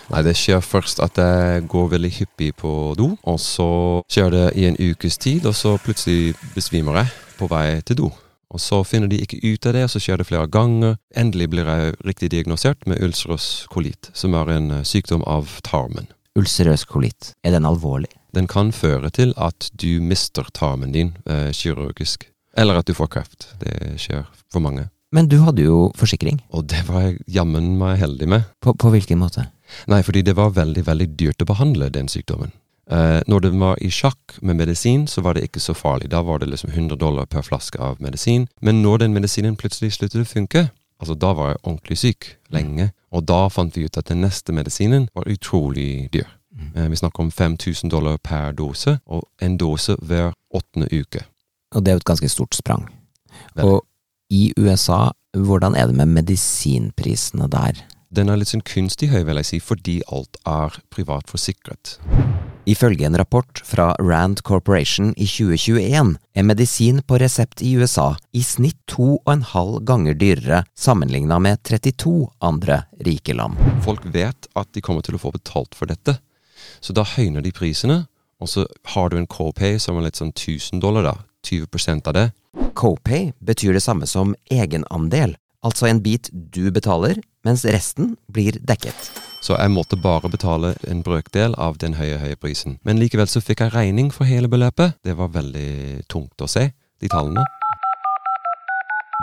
Nei, 0.08 0.22
det 0.24 0.32
skjer 0.40 0.64
først 0.64 1.02
at 1.04 1.20
jeg 1.20 1.66
går 1.68 1.90
veldig 1.92 2.12
hyppig 2.16 2.54
på 2.56 2.72
do, 2.96 3.10
og 3.28 3.36
så 3.44 3.68
skjer 4.08 4.32
det 4.32 4.46
i 4.56 4.64
en 4.70 4.80
ukes 4.80 5.20
tid, 5.20 5.44
og 5.44 5.52
så 5.52 5.76
plutselig 5.84 6.32
besvimer 6.56 7.02
jeg 7.02 7.12
på 7.36 7.50
vei 7.52 7.82
til 7.84 8.00
do. 8.00 8.10
Og 8.54 8.62
så 8.64 8.80
finner 8.86 9.10
de 9.10 9.20
ikke 9.20 9.40
ut 9.44 9.66
av 9.68 9.76
det, 9.76 9.84
så 9.92 10.00
skjer 10.00 10.20
det 10.20 10.28
flere 10.30 10.48
ganger. 10.48 10.96
Endelig 11.16 11.50
blir 11.52 11.68
jeg 11.68 11.96
riktig 12.06 12.30
diagnosert 12.32 12.86
med 12.88 13.02
ulcerøs 13.04 13.66
kolitt, 13.72 14.10
som 14.16 14.36
er 14.38 14.54
en 14.54 14.70
eh, 14.78 14.86
sykdom 14.88 15.24
av 15.28 15.58
tarmen. 15.66 16.08
Ulcerøs 16.38 16.86
kolitt, 16.88 17.34
er 17.44 17.56
den 17.56 17.68
alvorlig? 17.68 18.10
Den 18.36 18.48
kan 18.48 18.72
føre 18.72 19.10
til 19.12 19.34
at 19.36 19.70
du 19.80 20.00
mister 20.04 20.48
tarmen 20.54 20.94
din 20.94 21.14
eh, 21.28 21.50
kirurgisk. 21.52 22.28
Eller 22.58 22.80
at 22.80 22.88
du 22.88 22.94
får 22.96 23.10
kreft. 23.12 23.50
Det 23.60 23.98
skjer 24.00 24.24
for 24.52 24.64
mange. 24.64 24.88
Men 25.14 25.28
du 25.28 25.38
hadde 25.40 25.64
jo 25.64 25.88
forsikring? 25.96 26.40
Og 26.52 26.66
det 26.68 26.82
var 26.88 27.06
jeg 27.06 27.20
jammen 27.32 27.76
meg 27.80 27.96
heldig 28.00 28.28
med. 28.28 28.48
På, 28.64 28.74
på 28.76 28.90
hvilken 28.92 29.20
måte? 29.20 29.46
Nei, 29.88 30.02
fordi 30.04 30.24
det 30.24 30.36
var 30.36 30.56
veldig, 30.56 30.84
veldig 30.84 31.08
dyrt 31.20 31.44
å 31.44 31.48
behandle 31.48 31.88
den 31.92 32.10
sykdommen. 32.12 32.52
Uh, 32.88 33.20
når 33.28 33.40
det 33.44 33.52
var 33.60 33.76
i 33.84 33.90
sjakk 33.92 34.38
med 34.40 34.56
medisin, 34.56 35.06
så 35.06 35.20
var 35.20 35.36
det 35.36 35.44
ikke 35.44 35.60
så 35.60 35.74
farlig. 35.76 36.10
Da 36.10 36.22
var 36.24 36.38
det 36.38 36.48
liksom 36.48 36.70
100 36.70 36.96
dollar 36.96 37.26
per 37.26 37.42
flaske 37.42 37.78
av 37.78 38.00
medisin. 38.00 38.46
Men 38.60 38.82
når 38.82 39.04
den 39.04 39.12
medisinen 39.12 39.56
plutselig 39.56 39.92
sluttet 39.92 40.24
å 40.24 40.28
funke, 40.28 40.68
altså 41.00 41.14
da 41.14 41.34
var 41.36 41.52
jeg 41.52 41.62
ordentlig 41.62 41.98
syk 41.98 42.30
lenge. 42.48 42.90
Og 43.12 43.26
da 43.28 43.48
fant 43.52 43.76
vi 43.76 43.84
ut 43.84 43.96
at 44.00 44.08
den 44.08 44.22
neste 44.24 44.52
medisinen 44.56 45.08
var 45.14 45.28
utrolig 45.28 46.08
dyr. 46.12 46.30
Uh, 46.76 46.88
vi 46.88 46.96
snakker 46.96 47.26
om 47.26 47.30
5000 47.30 47.92
dollar 47.92 48.16
per 48.16 48.52
dose, 48.52 48.98
og 49.06 49.28
en 49.42 49.58
dose 49.60 49.96
hver 50.00 50.32
åttende 50.54 50.88
uke. 50.88 51.26
Og 51.76 51.84
det 51.84 51.92
er 51.92 51.98
jo 51.98 52.04
et 52.04 52.08
ganske 52.08 52.32
stort 52.32 52.56
sprang. 52.56 52.88
Veldig. 53.54 53.68
Og 53.68 53.84
i 54.30 54.52
USA, 54.56 55.10
hvordan 55.36 55.74
er 55.74 55.86
det 55.86 55.96
med 55.96 56.06
medisinprisene 56.06 57.48
der? 57.52 57.84
Den 58.08 58.28
er 58.28 58.40
litt 58.40 58.48
sånn 58.48 58.64
kunstig 58.64 59.10
høy, 59.12 59.22
vil 59.28 59.36
jeg 59.42 59.50
si, 59.50 59.60
fordi 59.60 60.00
alt 60.08 60.40
er 60.48 60.80
privat 60.88 61.28
forsikret. 61.28 61.98
Ifølge 62.68 63.06
en 63.06 63.16
rapport 63.16 63.62
fra 63.64 63.94
Rand 63.98 64.42
Corporation 64.44 65.14
i 65.16 65.24
2021 65.24 66.10
er 66.36 66.44
medisin 66.44 66.98
på 67.00 67.16
resept 67.16 67.62
i 67.64 67.70
USA 67.80 68.10
i 68.36 68.42
snitt 68.44 68.76
to 68.92 69.14
og 69.14 69.30
en 69.32 69.44
halv 69.54 69.78
ganger 69.88 70.18
dyrere 70.20 70.58
sammenligna 70.76 71.38
med 71.40 71.62
32 71.64 72.12
andre 72.44 72.82
rike 73.06 73.32
land. 73.38 73.56
Folk 73.86 74.04
vet 74.12 74.50
at 74.52 74.68
de 74.76 74.84
kommer 74.84 75.06
til 75.06 75.16
å 75.16 75.22
få 75.22 75.32
betalt 75.32 75.78
for 75.78 75.88
dette, 75.88 76.18
så 76.84 76.92
da 76.92 77.06
høyner 77.08 77.40
de 77.40 77.54
prisene. 77.56 78.02
Og 78.38 78.52
så 78.52 78.66
har 78.92 79.08
du 79.08 79.16
en 79.16 79.26
copay 79.26 79.80
som 79.82 79.96
er 79.96 80.04
litt 80.10 80.20
sånn 80.20 80.34
1000 80.36 80.84
dollar, 80.84 81.08
da. 81.08 81.16
20% 81.48 82.06
av 82.06 82.14
det. 82.14 82.26
Copay 82.76 83.32
betyr 83.40 83.74
det 83.74 83.82
samme 83.82 84.06
som 84.06 84.36
egenandel, 84.52 85.38
altså 85.64 85.88
en 85.88 86.02
bit 86.02 86.30
du 86.32 86.70
betaler, 86.70 87.20
mens 87.44 87.64
resten 87.66 88.16
blir 88.32 88.58
dekket. 88.68 89.10
Så 89.42 89.54
jeg 89.54 89.70
måtte 89.70 89.96
bare 89.96 90.30
betale 90.30 90.74
en 90.90 91.02
brøkdel 91.02 91.54
av 91.58 91.78
den 91.78 91.94
høye, 91.94 92.18
høye 92.18 92.36
prisen. 92.36 92.78
Men 92.84 92.98
likevel 92.98 93.28
så 93.30 93.40
fikk 93.40 93.62
jeg 93.62 93.74
regning 93.74 94.10
for 94.14 94.26
hele 94.26 94.48
beløpet. 94.50 94.98
Det 95.04 95.14
var 95.18 95.30
veldig 95.34 96.02
tungt 96.10 96.42
å 96.42 96.50
se, 96.50 96.70
de 97.00 97.10
tallene. 97.12 97.44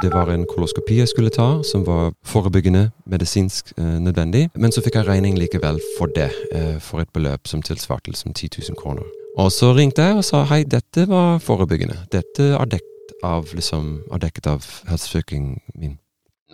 Det 0.04 0.10
var 0.12 0.28
en 0.28 0.44
koloskopi 0.48 0.98
jeg 1.00 1.08
skulle 1.08 1.32
ta, 1.32 1.62
som 1.64 1.86
var 1.88 2.12
forebyggende 2.28 2.90
medisinsk 3.08 3.72
eh, 3.78 3.96
nødvendig. 4.04 4.50
Men 4.56 4.72
så 4.76 4.84
fikk 4.84 4.98
jeg 5.00 5.08
regning 5.08 5.38
likevel 5.40 5.80
for 5.98 6.12
det, 6.16 6.32
eh, 6.52 6.80
for 6.84 7.04
et 7.04 7.12
beløp 7.16 7.48
som 7.48 7.64
tilsvarte 7.64 8.12
liksom 8.12 8.34
10 8.34 8.50
000 8.60 8.80
kroner. 8.80 9.08
Og 9.40 9.52
så 9.52 9.72
ringte 9.76 10.04
jeg 10.04 10.20
og 10.20 10.28
sa 10.28 10.44
hei, 10.52 10.64
dette 10.68 11.08
var 11.08 11.40
forebyggende. 11.44 12.08
Dette 12.12 12.52
er 12.56 12.72
dekket 12.76 13.16
av, 13.24 13.52
liksom, 13.56 14.02
av 14.12 14.24
helseforsikringen 14.24 15.60
min. 15.76 15.96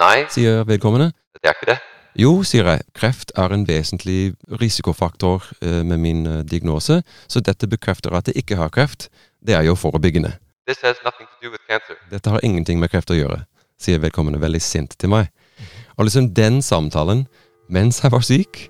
Nei, 0.01 0.25
sier 0.33 0.63
vedkommende. 0.65 1.11
Det 1.37 1.49
er 1.49 1.57
ikke 1.57 1.69
det. 1.69 1.77
Jo, 2.17 2.31
sier 2.43 2.67
jeg, 2.67 2.83
kreft 2.97 3.31
er 3.39 3.53
en 3.53 3.67
vesentlig 3.67 4.33
risikofaktor 4.59 5.45
eh, 5.61 5.81
med 5.87 6.01
min 6.01 6.25
eh, 6.27 6.39
diagnose, 6.43 7.01
så 7.29 7.41
dette 7.45 7.69
bekrefter 7.71 8.15
at 8.17 8.27
jeg 8.27 8.41
ikke 8.41 8.57
har 8.59 8.73
kreft. 8.73 9.07
Det 9.39 9.55
er 9.55 9.63
jo 9.67 9.77
forebyggende. 9.79 10.33
Dette 10.67 12.33
har 12.33 12.43
ingenting 12.43 12.81
med 12.81 12.91
kreft 12.91 13.13
å 13.13 13.17
gjøre, 13.17 13.43
sier 13.79 14.01
vedkommende 14.01 14.41
veldig 14.41 14.61
sint 14.61 14.97
til 14.99 15.13
meg. 15.13 15.29
Og 15.97 16.07
liksom 16.09 16.31
den 16.33 16.61
samtalen 16.65 17.27
mens 17.71 18.01
jeg 18.03 18.11
var 18.11 18.25
syk, 18.25 18.65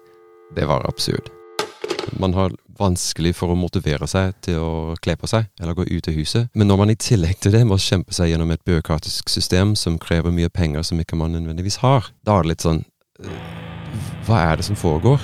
det 0.55 0.67
var 0.69 0.85
absurd. 0.85 1.31
Man 2.19 2.35
har 2.35 2.53
vanskelig 2.81 3.35
for 3.37 3.53
å 3.53 3.57
motivere 3.59 4.07
seg 4.09 4.33
til 4.45 4.59
å 4.61 4.71
kle 5.01 5.15
på 5.19 5.29
seg 5.29 5.47
eller 5.61 5.77
gå 5.77 5.85
ut 5.87 6.09
av 6.09 6.17
huset. 6.17 6.49
Men 6.57 6.71
når 6.71 6.81
man 6.81 6.93
i 6.93 6.99
tillegg 6.99 7.39
til 7.41 7.55
det 7.55 7.63
må 7.69 7.79
kjempe 7.81 8.15
seg 8.17 8.33
gjennom 8.33 8.51
et 8.53 8.63
byråkratisk 8.67 9.29
system 9.29 9.75
som 9.79 9.99
krever 10.01 10.33
mye 10.33 10.49
penger 10.49 10.85
som 10.87 10.99
ikke 11.01 11.19
man 11.19 11.35
nødvendigvis 11.37 11.81
har, 11.85 12.09
da 12.25 12.39
er 12.39 12.47
det 12.47 12.55
litt 12.55 12.65
sånn 12.67 12.83
hva 14.25 14.39
er 14.47 14.59
det 14.59 14.65
som 14.65 14.77
foregår? 14.77 15.21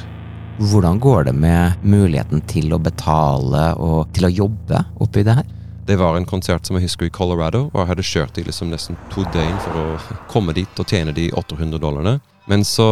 Hvordan 0.58 1.00
går 1.00 1.28
det 1.28 1.34
med 1.38 1.84
muligheten 1.86 2.42
til 2.50 2.74
å 2.74 2.80
betale 2.82 3.70
og 3.78 4.10
til 4.16 4.28
å 4.28 4.34
jobbe 4.34 4.82
oppi 5.06 5.24
det 5.26 5.38
her? 5.38 5.52
Det 5.88 5.96
var 6.02 6.18
en 6.18 6.26
konsert 6.28 6.68
som 6.68 6.76
jeg 6.76 6.88
husker 6.90 7.08
i 7.08 7.14
Colorado, 7.14 7.68
og 7.70 7.78
jeg 7.80 7.90
hadde 7.92 8.04
kjørt 8.10 8.40
i 8.42 8.44
liksom 8.44 8.74
nesten 8.74 8.98
to 9.14 9.24
døgn 9.32 9.60
for 9.64 9.80
å 9.80 10.18
komme 10.28 10.56
dit 10.58 10.82
og 10.82 10.90
tjene 10.90 11.14
de 11.16 11.30
800 11.32 11.80
dollarene. 11.80 12.18
Men 12.48 12.63
så 12.63 12.88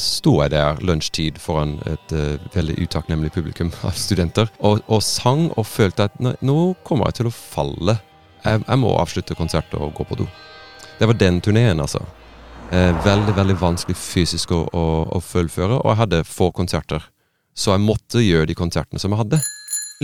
sto 0.00 0.34
jeg 0.42 0.52
der 0.52 0.80
lunsjtid 0.84 1.40
foran 1.40 1.78
et 1.88 2.12
uh, 2.12 2.36
veldig 2.52 2.76
utakknemlig 2.84 3.32
publikum 3.32 3.72
av 3.88 3.96
studenter 3.96 4.50
og, 4.58 4.82
og, 4.86 5.00
sang 5.04 5.48
og 5.56 5.64
følte 5.68 6.10
at 6.10 6.20
nå 6.20 6.58
kommer 6.84 7.08
jeg 7.08 7.20
til 7.20 7.30
å 7.30 7.34
falle. 7.34 7.96
Jeg, 8.44 8.62
jeg 8.66 8.80
må 8.80 8.92
avslutte 9.00 9.36
konsertet 9.38 9.80
og 9.80 9.94
gå 9.96 10.04
på 10.08 10.20
do. 10.20 10.28
Det 11.00 11.08
var 11.08 11.16
den 11.16 11.40
turneen, 11.40 11.80
altså. 11.80 12.02
Eh, 12.70 12.92
veldig 13.04 13.32
veldig 13.34 13.56
vanskelig 13.58 13.96
fysisk 13.98 14.52
å, 14.54 14.60
å, 14.76 14.84
å, 15.16 15.18
fullføre, 15.24 15.80
og 15.80 15.88
jeg 15.90 16.00
hadde 16.04 16.20
få 16.28 16.50
konserter. 16.54 17.02
Så 17.56 17.72
jeg 17.72 17.82
måtte 17.82 18.22
gjøre 18.22 18.46
de 18.46 18.54
konsertene 18.54 19.00
som 19.02 19.10
jeg 19.10 19.24
hadde. 19.24 19.40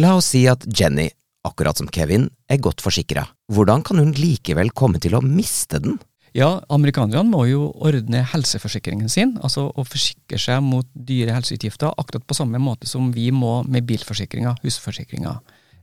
La 0.02 0.16
oss 0.18 0.32
si 0.32 0.42
at 0.50 0.64
Jenny, 0.66 1.06
akkurat 1.46 1.78
som 1.78 1.88
Kevin, 1.94 2.26
er 2.50 2.58
godt 2.64 2.82
forsikra. 2.82 3.22
Hvordan 3.52 3.84
kan 3.86 4.00
hun 4.02 4.16
likevel 4.18 4.72
komme 4.74 4.98
til 5.04 5.14
å 5.14 5.22
miste 5.22 5.78
den? 5.84 6.00
Ja, 6.36 6.58
amerikanerne 6.68 7.24
må 7.32 7.46
jo 7.48 7.70
ordne 7.80 8.20
helseforsikringen 8.28 9.08
sin, 9.08 9.38
altså 9.40 9.70
å 9.72 9.84
forsikre 9.88 10.36
seg 10.40 10.60
mot 10.60 10.88
dyre 10.92 11.32
helseutgifter, 11.32 11.94
akkurat 11.96 12.26
på 12.28 12.36
samme 12.36 12.60
måte 12.60 12.88
som 12.90 13.08
vi 13.14 13.30
må 13.32 13.62
med 13.64 13.86
bilforsikringa, 13.88 14.52
husforsikringa. 14.60 15.32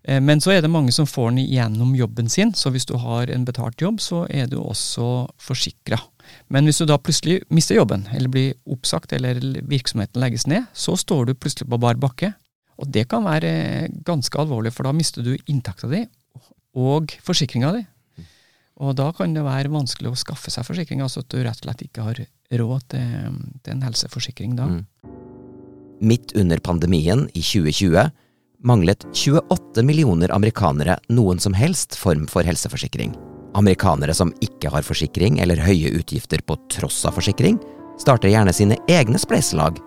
Eh, 0.03 0.19
men 0.21 0.43
så 0.43 0.53
er 0.53 0.61
det 0.61 0.69
mange 0.69 0.93
som 0.93 1.09
får 1.09 1.31
den 1.31 1.47
gjennom 1.47 1.95
jobben 1.97 2.29
sin, 2.29 2.53
så 2.53 2.69
hvis 2.69 2.85
du 2.85 2.93
har 3.01 3.31
en 3.33 3.47
betalt 3.47 3.81
jobb, 3.81 3.97
så 4.03 4.27
er 4.29 4.45
du 4.51 4.59
også 4.61 5.25
forsikra. 5.41 5.97
Men 6.53 6.69
hvis 6.69 6.83
du 6.83 6.85
da 6.85 6.99
plutselig 7.01 7.41
mister 7.49 7.79
jobben, 7.79 8.05
eller 8.13 8.29
blir 8.29 8.53
oppsagt, 8.69 9.15
eller 9.17 9.41
virksomheten 9.71 10.21
legges 10.21 10.45
ned, 10.45 10.69
så 10.77 10.93
står 10.99 11.31
du 11.31 11.33
plutselig 11.33 11.71
på 11.71 11.81
bar 11.81 11.97
bakke. 11.97 12.35
Og 12.77 12.93
det 12.93 13.07
kan 13.09 13.25
være 13.25 13.89
ganske 14.05 14.37
alvorlig, 14.37 14.75
for 14.75 14.85
da 14.85 14.93
mister 14.93 15.25
du 15.25 15.33
inntekta 15.47 15.89
di 15.89 16.05
og 16.77 17.17
forsikringa 17.25 17.73
di. 17.73 17.83
Og 18.81 18.95
da 18.97 19.11
kan 19.13 19.35
det 19.35 19.43
være 19.45 19.71
vanskelig 19.73 20.13
å 20.13 20.17
skaffe 20.17 20.51
seg 20.53 20.65
forsikring, 20.65 21.03
altså 21.05 21.21
at 21.21 21.29
du 21.29 21.43
rett 21.43 21.59
og 21.59 21.67
slett 21.67 21.83
ikke 21.85 22.07
har 22.07 22.21
råd 22.63 22.87
til, 22.95 23.37
til 23.61 23.75
en 23.75 23.85
helseforsikring 23.85 24.55
da. 24.57 24.69
Mm. 24.69 24.83
Midt 26.03 26.33
under 26.39 26.59
pandemien 26.63 27.27
i 27.37 27.43
2020 27.43 28.09
manglet 28.63 29.05
28 29.13 29.83
millioner 29.83 30.31
amerikanere 30.31 30.97
noen 31.11 31.39
som 31.39 31.53
helst 31.53 31.95
form 31.99 32.25
for 32.31 32.47
helseforsikring. 32.47 33.13
Amerikanere 33.53 34.15
som 34.17 34.33
ikke 34.41 34.71
har 34.73 34.85
forsikring 34.87 35.37
eller 35.43 35.61
høye 35.61 35.93
utgifter 35.99 36.41
på 36.41 36.57
tross 36.73 37.03
av 37.05 37.19
forsikring, 37.19 37.59
starter 38.01 38.31
gjerne 38.31 38.55
sine 38.55 38.79
egne 38.89 39.19
spleiselag 39.21 39.77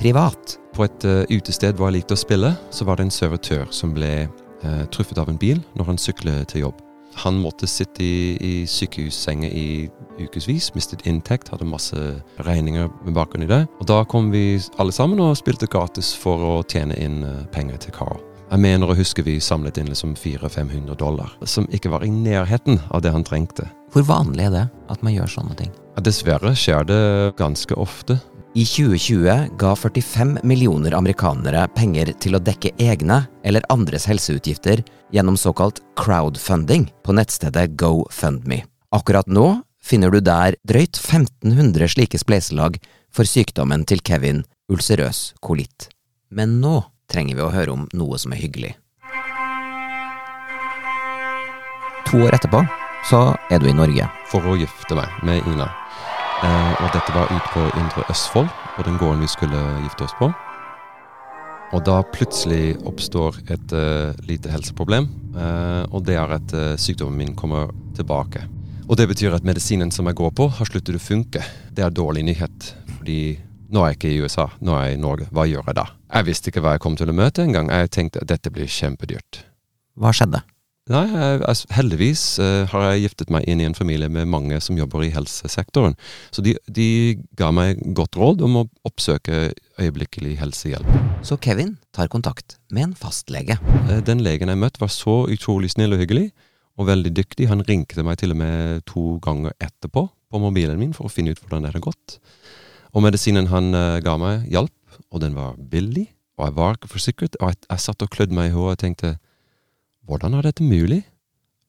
privat. 0.00 0.56
På 0.74 0.86
et 0.88 1.06
uh, 1.06 1.22
utested 1.30 1.76
hvor 1.76 1.90
jeg 1.90 2.00
likte 2.00 2.16
å 2.16 2.22
spille, 2.22 2.54
så 2.74 2.88
var 2.88 2.98
det 2.98 3.06
en 3.06 3.14
servitør 3.14 3.68
som 3.70 3.92
ble 3.94 4.26
uh, 4.26 4.82
truffet 4.90 5.20
av 5.20 5.30
en 5.30 5.38
bil 5.38 5.62
når 5.76 5.92
han 5.92 6.00
syklet 6.00 6.48
til 6.50 6.66
jobb. 6.66 6.81
Han 7.24 7.40
måtte 7.42 7.68
sitte 7.68 8.04
i, 8.04 8.36
i 8.40 8.52
sykehussenga 8.66 9.48
i 9.48 9.90
ukevis, 10.20 10.72
mistet 10.76 11.06
inntekt, 11.08 11.50
hadde 11.52 11.68
masse 11.68 11.98
regninger 12.46 12.90
med 13.04 13.16
bakgrunn 13.16 13.46
i 13.46 13.50
det. 13.50 13.64
Og 13.80 13.88
da 13.90 14.02
kom 14.08 14.30
vi 14.32 14.60
alle 14.82 14.94
sammen 14.94 15.20
og 15.22 15.36
spilte 15.40 15.70
gratis 15.70 16.14
for 16.18 16.42
å 16.42 16.54
tjene 16.68 16.96
inn 17.00 17.22
uh, 17.24 17.42
penger 17.54 17.80
til 17.84 17.96
Carl. 17.96 18.20
Jeg 18.52 18.60
mener 18.60 18.90
å 18.90 18.96
huske 18.96 19.24
vi 19.24 19.38
samlet 19.40 19.78
inn 19.80 19.88
liksom 19.88 20.12
400-500 20.20 20.98
dollar, 21.00 21.30
som 21.48 21.64
ikke 21.72 21.88
var 21.94 22.04
i 22.04 22.10
nærheten 22.12 22.82
av 22.92 23.00
det 23.00 23.14
han 23.14 23.24
trengte. 23.24 23.64
Hvor 23.92 24.04
vanlig 24.08 24.44
er 24.50 24.52
det 24.52 24.66
at 24.92 25.04
man 25.04 25.14
gjør 25.14 25.30
sånne 25.38 25.56
ting? 25.56 25.72
Dessverre 26.04 26.52
skjer 26.56 26.84
det 26.88 27.00
ganske 27.38 27.76
ofte. 27.80 28.18
I 28.54 28.64
2020 28.64 29.48
ga 29.56 29.76
45 29.76 30.38
millioner 30.42 30.92
amerikanere 30.92 31.62
penger 31.72 32.10
til 32.20 32.36
å 32.36 32.40
dekke 32.44 32.74
egne 32.84 33.22
eller 33.48 33.64
andres 33.72 34.04
helseutgifter 34.10 34.82
gjennom 35.12 35.38
såkalt 35.40 35.80
crowdfunding 35.96 36.90
på 37.00 37.16
nettstedet 37.16 37.78
GoFundMe. 37.80 38.60
Akkurat 38.92 39.24
nå 39.24 39.62
finner 39.80 40.12
du 40.12 40.20
der 40.20 40.58
drøyt 40.68 41.00
1500 41.00 41.94
slike 41.96 42.20
spleiselag 42.20 42.76
for 43.08 43.24
sykdommen 43.24 43.88
til 43.88 44.04
Kevin, 44.04 44.44
ulcerøs 44.68 45.32
kolitt. 45.40 45.88
Men 46.28 46.60
nå 46.60 46.82
trenger 47.08 47.40
vi 47.40 47.46
å 47.48 47.52
høre 47.56 47.72
om 47.72 47.88
noe 47.96 48.20
som 48.20 48.36
er 48.36 48.44
hyggelig. 48.44 48.76
To 52.04 52.20
år 52.20 52.36
etterpå 52.36 52.66
så 53.08 53.30
er 53.48 53.64
du 53.64 53.72
i 53.72 53.76
Norge. 53.76 54.12
For 54.28 54.44
å 54.44 54.60
gifte 54.60 54.98
meg 54.98 55.24
med 55.24 55.48
Ina. 55.48 55.72
Eh, 56.42 56.72
og 56.82 56.88
dette 56.90 57.12
var 57.14 57.30
ute 57.30 57.50
på 57.54 57.62
Indre 57.78 58.02
Østfold, 58.10 58.48
på 58.76 58.82
den 58.82 58.96
gården 58.98 59.22
vi 59.22 59.30
skulle 59.30 59.60
gifte 59.84 60.08
oss 60.08 60.16
på. 60.18 60.32
Og 61.72 61.84
da 61.86 62.00
plutselig 62.12 62.74
oppstår 62.84 63.38
et 63.54 63.72
uh, 63.72 64.10
lite 64.28 64.50
helseproblem, 64.52 65.06
uh, 65.32 65.86
og 65.88 66.02
det 66.04 66.18
er 66.20 66.34
at 66.36 66.52
uh, 66.52 66.74
sykdommen 66.76 67.16
min 67.16 67.36
kommer 67.38 67.70
tilbake. 67.96 68.42
Og 68.90 68.98
det 69.00 69.06
betyr 69.08 69.38
at 69.38 69.46
medisinen 69.46 69.94
som 69.94 70.10
jeg 70.10 70.18
går 70.18 70.34
på, 70.36 70.50
har 70.58 70.68
sluttet 70.68 70.98
å 70.98 71.00
funke. 71.00 71.40
Det 71.72 71.86
er 71.86 71.94
dårlig 71.94 72.26
nyhet, 72.28 72.68
fordi 72.98 73.38
nå 73.72 73.80
er 73.80 73.94
jeg 73.94 74.00
ikke 74.02 74.12
i 74.12 74.20
USA, 74.20 74.50
nå 74.60 74.76
er 74.76 74.90
jeg 74.90 74.98
i 74.98 75.02
Norge. 75.06 75.30
Hva 75.32 75.46
gjør 75.48 75.70
jeg 75.70 75.78
da? 75.78 75.86
Jeg 76.12 76.28
visste 76.28 76.52
ikke 76.52 76.66
hva 76.66 76.74
jeg 76.74 76.84
kom 76.84 76.98
til 77.00 77.08
å 77.08 77.16
møte 77.16 77.46
engang. 77.46 77.72
Jeg 77.72 77.94
tenkte 77.94 78.20
at 78.20 78.34
dette 78.34 78.52
blir 78.52 78.68
kjempedyrt. 78.68 79.46
Hva 79.96 80.12
skjedde? 80.12 80.42
Nei, 80.90 81.04
heldigvis 81.70 82.40
uh, 82.42 82.64
har 82.66 82.88
jeg 82.88 83.04
giftet 83.04 83.28
meg 83.30 83.44
inn 83.46 83.60
i 83.62 83.66
en 83.68 83.76
familie 83.78 84.08
med 84.10 84.26
mange 84.26 84.56
som 84.58 84.74
jobber 84.74 85.04
i 85.06 85.12
helsesektoren. 85.14 85.94
Så 86.34 86.42
de, 86.42 86.56
de, 86.66 86.86
ga 87.38 87.52
meg 87.54 87.78
godt 87.94 88.18
råd 88.18 88.42
om 88.42 88.58
å 88.58 88.64
oppsøke 88.90 89.52
øyeblikkelig 89.78 90.34
helsehjelp. 90.40 90.90
Så 91.22 91.38
Kevin 91.38 91.76
tar 91.94 92.10
kontakt 92.10 92.56
med 92.74 92.88
en 92.88 92.96
fastlege. 92.98 93.60
Uh, 93.86 94.00
den 94.02 94.26
legen 94.26 94.50
jeg 94.50 94.58
møtte 94.58 94.82
var 94.82 94.90
så 94.90 95.20
utrolig 95.30 95.70
snill 95.76 95.94
og 95.94 96.02
hyggelig, 96.02 96.32
og 96.74 96.90
veldig 96.90 97.14
dyktig. 97.14 97.46
Han 97.52 97.62
ringte 97.68 98.02
meg 98.02 98.18
til 98.18 98.34
og 98.34 98.42
med 98.42 98.82
to 98.90 99.20
ganger 99.22 99.54
etterpå 99.62 100.08
på 100.10 100.42
mobilen 100.42 100.82
min 100.82 100.96
for 100.96 101.06
å 101.06 101.14
finne 101.14 101.30
ut 101.30 101.38
hvordan 101.44 101.62
det 101.62 101.76
hadde 101.76 101.86
gått. 101.86 102.20
Og 102.90 103.06
medisinen 103.06 103.52
han 103.54 103.70
uh, 103.70 104.00
ga 104.02 104.18
meg, 104.18 104.48
hjalp, 104.50 104.98
og 105.14 105.22
den 105.22 105.38
var 105.38 105.54
billig, 105.62 106.08
og 106.40 106.48
jeg 106.48 106.58
var 106.58 106.74
ikke 106.74 106.96
forsikret. 106.98 107.38
Og 107.38 107.54
jeg, 107.54 107.66
jeg 107.70 107.86
satt 107.86 108.02
og 108.02 108.10
klødde 108.10 108.34
meg 108.34 108.50
i 108.50 108.58
håret 108.58 108.80
og 108.80 108.82
tenkte 108.82 109.20
hvordan 110.12 110.36
er 110.36 110.48
dette 110.48 110.64
mulig? 110.64 111.02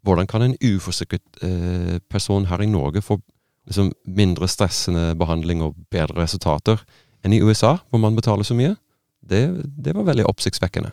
Hvordan 0.03 0.27
kan 0.27 0.43
en 0.43 0.57
uforsikret 0.59 1.23
eh, 1.45 1.99
person 2.11 2.49
her 2.49 2.61
i 2.61 2.67
Norge 2.67 3.01
få 3.01 3.21
liksom, 3.67 3.93
mindre 4.03 4.49
stressende 4.51 5.13
behandling 5.19 5.63
og 5.63 5.77
bedre 5.93 6.25
resultater 6.25 6.83
enn 7.23 7.35
i 7.35 7.39
USA, 7.39 7.77
hvor 7.89 8.03
man 8.03 8.17
betaler 8.17 8.43
så 8.43 8.57
mye? 8.57 8.75
Det, 9.23 9.45
det 9.63 9.95
var 9.95 10.09
veldig 10.09 10.27
oppsiktsvekkende. 10.27 10.91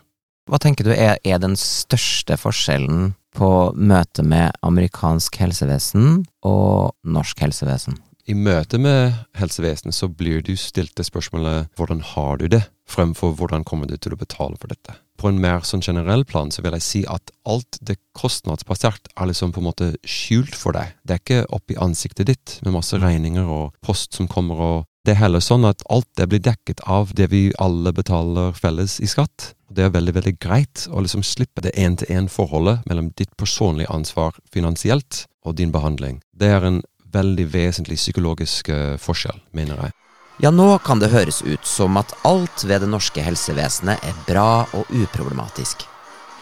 Hva 0.51 0.61
tenker 0.63 0.87
du 0.87 0.93
er, 0.95 1.19
er 1.27 1.43
den 1.43 1.57
største 1.59 2.39
forskjellen 2.39 3.17
på 3.35 3.51
møtet 3.75 4.27
med 4.27 4.55
amerikansk 4.67 5.37
helsevesen 5.43 6.23
og 6.47 6.95
norsk 7.03 7.43
helsevesen? 7.43 7.99
I 8.31 8.37
møte 8.39 8.79
med 8.79 9.17
helsevesenet 9.39 9.97
så 9.97 10.07
blir 10.07 10.43
du 10.47 10.53
stilt 10.59 10.95
det 10.95 11.07
spørsmålet 11.09 11.71
'hvordan 11.75 12.03
har 12.15 12.37
du 12.39 12.47
det?' 12.47 12.69
fremfor 12.87 13.35
'hvordan 13.35 13.65
kommer 13.65 13.87
du 13.87 13.97
til 13.97 14.13
å 14.13 14.19
betale 14.19 14.57
for 14.61 14.69
dette'? 14.69 14.95
På 15.21 15.29
en 15.29 15.41
mer 15.41 15.67
sånn 15.69 15.85
generell 15.85 16.25
plan 16.25 16.49
så 16.49 16.63
vil 16.65 16.73
jeg 16.79 16.87
si 16.87 17.01
at 17.05 17.33
alt 17.45 17.77
det 17.85 17.99
kostnadsbasert 18.17 19.11
er 19.13 19.29
liksom 19.29 19.53
på 19.53 19.61
en 19.61 19.69
måte 19.69 19.91
skjult 20.09 20.57
for 20.57 20.73
deg. 20.77 20.95
Det 21.05 21.17
er 21.17 21.21
ikke 21.21 21.41
oppi 21.53 21.77
ansiktet 21.77 22.31
ditt 22.31 22.57
med 22.65 22.73
masse 22.79 22.97
regninger 22.97 23.45
og 23.45 23.77
post 23.85 24.17
som 24.17 24.31
kommer 24.31 24.65
og 24.69 24.79
Det 25.01 25.15
er 25.15 25.23
heller 25.23 25.41
sånn 25.41 25.65
at 25.65 25.81
alt 25.89 26.09
det 26.21 26.27
blir 26.29 26.43
dekket 26.45 26.83
av 26.85 27.15
det 27.17 27.31
vi 27.33 27.47
alle 27.57 27.89
betaler 27.97 28.53
felles 28.53 28.99
i 29.01 29.09
skatt. 29.09 29.55
Og 29.71 29.75
Det 29.75 29.87
er 29.87 29.95
veldig 29.95 30.13
veldig 30.13 30.35
greit 30.37 30.85
å 30.93 31.01
liksom 31.01 31.25
slippe 31.25 31.65
det 31.65 31.73
én-til-én-forholdet 31.73 32.85
mellom 32.85 33.09
ditt 33.17 33.33
personlige 33.41 33.89
ansvar 33.89 34.37
finansielt 34.53 35.25
og 35.41 35.57
din 35.57 35.73
behandling. 35.73 36.21
Det 36.37 36.53
er 36.53 36.67
en 36.69 36.83
veldig 37.13 37.49
vesentlig 37.53 37.97
psykologisk 37.97 38.69
uh, 38.69 38.99
forskjell, 39.01 39.41
mener 39.57 39.81
jeg. 39.87 39.97
Ja, 40.41 40.49
nå 40.51 40.79
kan 40.81 40.97
det 40.97 41.11
høres 41.13 41.43
ut 41.45 41.67
som 41.69 41.99
at 42.01 42.15
alt 42.25 42.63
ved 42.65 42.81
det 42.81 42.89
norske 42.89 43.21
helsevesenet 43.21 44.01
er 44.01 44.21
bra 44.25 44.65
og 44.73 44.89
uproblematisk. 44.89 45.85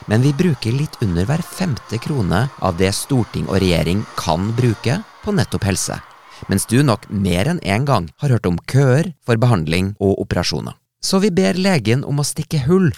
Men 0.07 0.23
vi 0.23 0.31
bruker 0.39 0.71
litt 0.71 0.95
under 1.03 1.27
hver 1.27 1.43
femte 1.43 1.99
krone 1.99 2.45
av 2.63 2.79
det 2.79 2.93
storting 2.95 3.49
og 3.51 3.59
regjering 3.59 4.05
kan 4.15 4.53
bruke 4.55 5.01
på 5.25 5.35
nettopp 5.35 5.67
helse. 5.67 5.99
mens 6.47 6.67
du 6.67 6.85
nok 6.87 7.09
mer 7.11 7.49
enn 7.51 7.59
én 7.67 7.85
gang 7.85 8.07
har 8.23 8.31
hørt 8.31 8.47
om 8.47 8.59
køer 8.71 9.13
for 9.27 9.37
behandling 9.37 9.97
og 9.99 10.21
operasjoner. 10.23 10.77
Så 11.03 11.19
vi 11.19 11.31
ber 11.35 11.59
legen 11.59 12.05
om 12.05 12.21
å 12.21 12.27
stikke 12.27 12.63
hull 12.69 12.93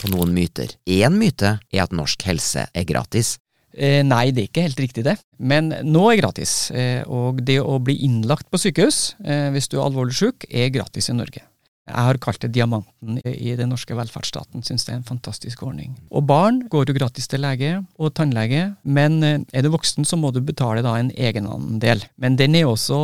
på 0.00 0.08
noen 0.08 0.32
myter. 0.32 0.72
Én 0.88 1.18
myte 1.20 1.58
er 1.72 1.82
at 1.82 1.92
norsk 1.92 2.22
helse 2.24 2.64
er 2.72 2.84
gratis. 2.88 3.36
Eh, 3.76 4.00
nei, 4.06 4.30
det 4.32 4.42
er 4.44 4.50
ikke 4.50 4.64
helt 4.66 4.80
riktig, 4.80 5.04
det. 5.06 5.18
Men 5.36 5.68
nå 5.84 6.06
er 6.10 6.22
gratis. 6.22 6.70
Eh, 6.72 7.02
og 7.04 7.42
det 7.46 7.60
å 7.60 7.76
bli 7.82 7.98
innlagt 8.06 8.48
på 8.50 8.60
sykehus 8.60 9.18
eh, 9.24 9.50
hvis 9.54 9.68
du 9.68 9.78
er 9.78 9.84
alvorlig 9.86 10.16
syk, 10.16 10.48
er 10.48 10.72
gratis 10.74 11.12
i 11.12 11.16
Norge. 11.18 11.44
Jeg 11.86 12.02
har 12.02 12.18
kalt 12.18 12.40
det 12.42 12.48
diamanten 12.50 13.20
i 13.22 13.52
den 13.54 13.68
norske 13.70 13.94
velferdsstaten. 13.94 14.64
Syns 14.66 14.88
det 14.88 14.90
er 14.90 14.96
en 14.96 15.06
fantastisk 15.06 15.60
ordning. 15.62 15.92
Og 16.10 16.24
barn 16.26 16.64
går 16.72 16.88
jo 16.90 16.96
gratis 16.96 17.30
til 17.30 17.44
lege 17.44 17.76
og 18.02 18.10
tannlege, 18.18 18.72
men 18.82 19.20
er 19.22 19.62
du 19.62 19.68
voksen 19.70 20.02
så 20.02 20.18
må 20.18 20.32
du 20.34 20.40
betale 20.42 20.82
da 20.82 20.96
en 20.98 21.12
egenandel. 21.14 22.02
Men 22.18 22.34
den 22.40 22.58
er 22.58 22.66
også 22.66 22.98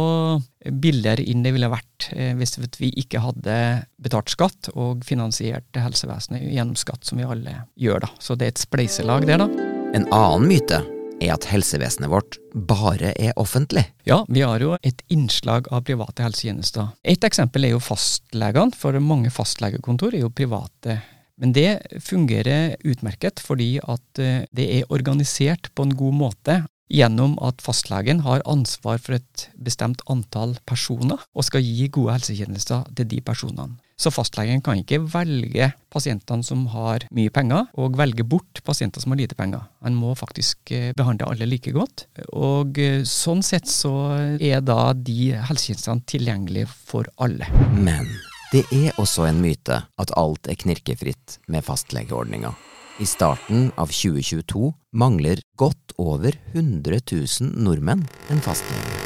billigere 0.83 1.23
enn 1.31 1.45
det 1.47 1.52
ville 1.55 1.71
vært 1.71 2.09
hvis 2.41 2.59
vi 2.81 2.91
ikke 3.05 3.23
hadde 3.23 3.61
betalt 4.02 4.35
skatt 4.35 4.73
og 4.75 5.07
finansiert 5.07 5.79
helsevesenet 5.79 6.49
gjennom 6.50 6.75
skatt, 6.75 7.07
som 7.07 7.23
vi 7.23 7.29
alle 7.29 7.61
gjør, 7.79 8.02
da. 8.09 8.11
Så 8.19 8.35
det 8.35 8.50
er 8.50 8.57
et 8.57 8.64
spleiselag 8.67 9.31
der, 9.31 9.47
da. 9.47 9.79
En 9.93 10.07
annen 10.09 10.47
myte 10.49 10.79
er 11.21 11.35
at 11.35 11.45
helsevesenet 11.51 12.09
vårt 12.09 12.39
bare 12.69 13.11
er 13.13 13.35
offentlig. 13.37 13.85
Ja, 14.09 14.23
vi 14.25 14.41
har 14.41 14.63
jo 14.65 14.79
et 14.81 15.03
innslag 15.13 15.69
av 15.69 15.85
private 15.85 16.25
helsetjenester. 16.25 16.95
Et 17.05 17.21
eksempel 17.29 17.69
er 17.69 17.75
jo 17.75 17.83
fastlegene, 17.85 18.73
for 18.73 18.97
mange 19.05 19.29
fastlegekontor 19.35 20.17
er 20.17 20.25
jo 20.25 20.33
private. 20.33 20.97
Men 21.37 21.53
det 21.53 22.01
fungerer 22.01 22.79
utmerket 22.89 23.45
fordi 23.45 23.75
at 23.85 24.23
eh, 24.23 24.47
det 24.49 24.69
er 24.79 24.89
organisert 24.89 25.69
på 25.77 25.85
en 25.85 25.97
god 25.99 26.17
måte 26.25 26.59
gjennom 26.93 27.37
at 27.45 27.61
fastlegen 27.65 28.25
har 28.25 28.45
ansvar 28.49 28.97
for 29.01 29.21
et 29.21 29.47
bestemt 29.61 30.01
antall 30.13 30.57
personer 30.69 31.21
og 31.37 31.49
skal 31.49 31.65
gi 31.65 31.89
gode 31.93 32.17
helsetjenester 32.17 32.89
til 32.97 33.13
de 33.13 33.21
personene. 33.25 33.77
Så 34.03 34.11
fastlegen 34.11 34.63
kan 34.65 34.81
ikke 34.81 34.99
velge 35.13 35.69
pasientene 35.93 36.43
som 36.43 36.65
har 36.73 37.05
mye 37.15 37.31
penger, 37.31 37.69
og 37.79 37.99
velge 38.01 38.25
bort 38.27 38.63
pasienter 38.67 39.03
som 39.03 39.15
har 39.15 39.21
lite 39.21 39.39
penger. 39.39 39.63
Han 39.87 39.95
må 39.95 40.17
faktisk 40.19 40.73
eh, 40.75 40.91
behandle 40.99 41.29
alle 41.31 41.47
like 41.47 41.71
godt. 41.75 42.09
Og 42.35 42.81
eh, 42.83 43.05
sånn 43.07 43.45
sett 43.47 43.71
så 43.71 43.93
er 44.41 44.65
da 44.67 44.91
de 44.97 45.37
helsetjenestene 45.37 46.07
tilgjengelige 46.11 46.73
for 46.73 47.07
alle. 47.23 47.47
Men 47.79 48.11
det 48.51 48.65
er 48.75 48.99
også 49.01 49.29
en 49.29 49.39
myte 49.45 49.85
at 49.87 50.17
alt 50.19 50.51
er 50.51 50.59
knirkefritt 50.59 51.39
med 51.53 51.65
fastlegeordninga. 51.69 52.53
I 53.01 53.07
starten 53.09 53.71
av 53.81 53.95
2022 53.95 54.73
mangler 54.99 55.41
godt 55.57 55.95
over 56.03 56.37
100 56.53 57.01
000 57.15 57.55
nordmenn 57.65 58.05
en 58.35 58.45
fastlege. 58.45 59.02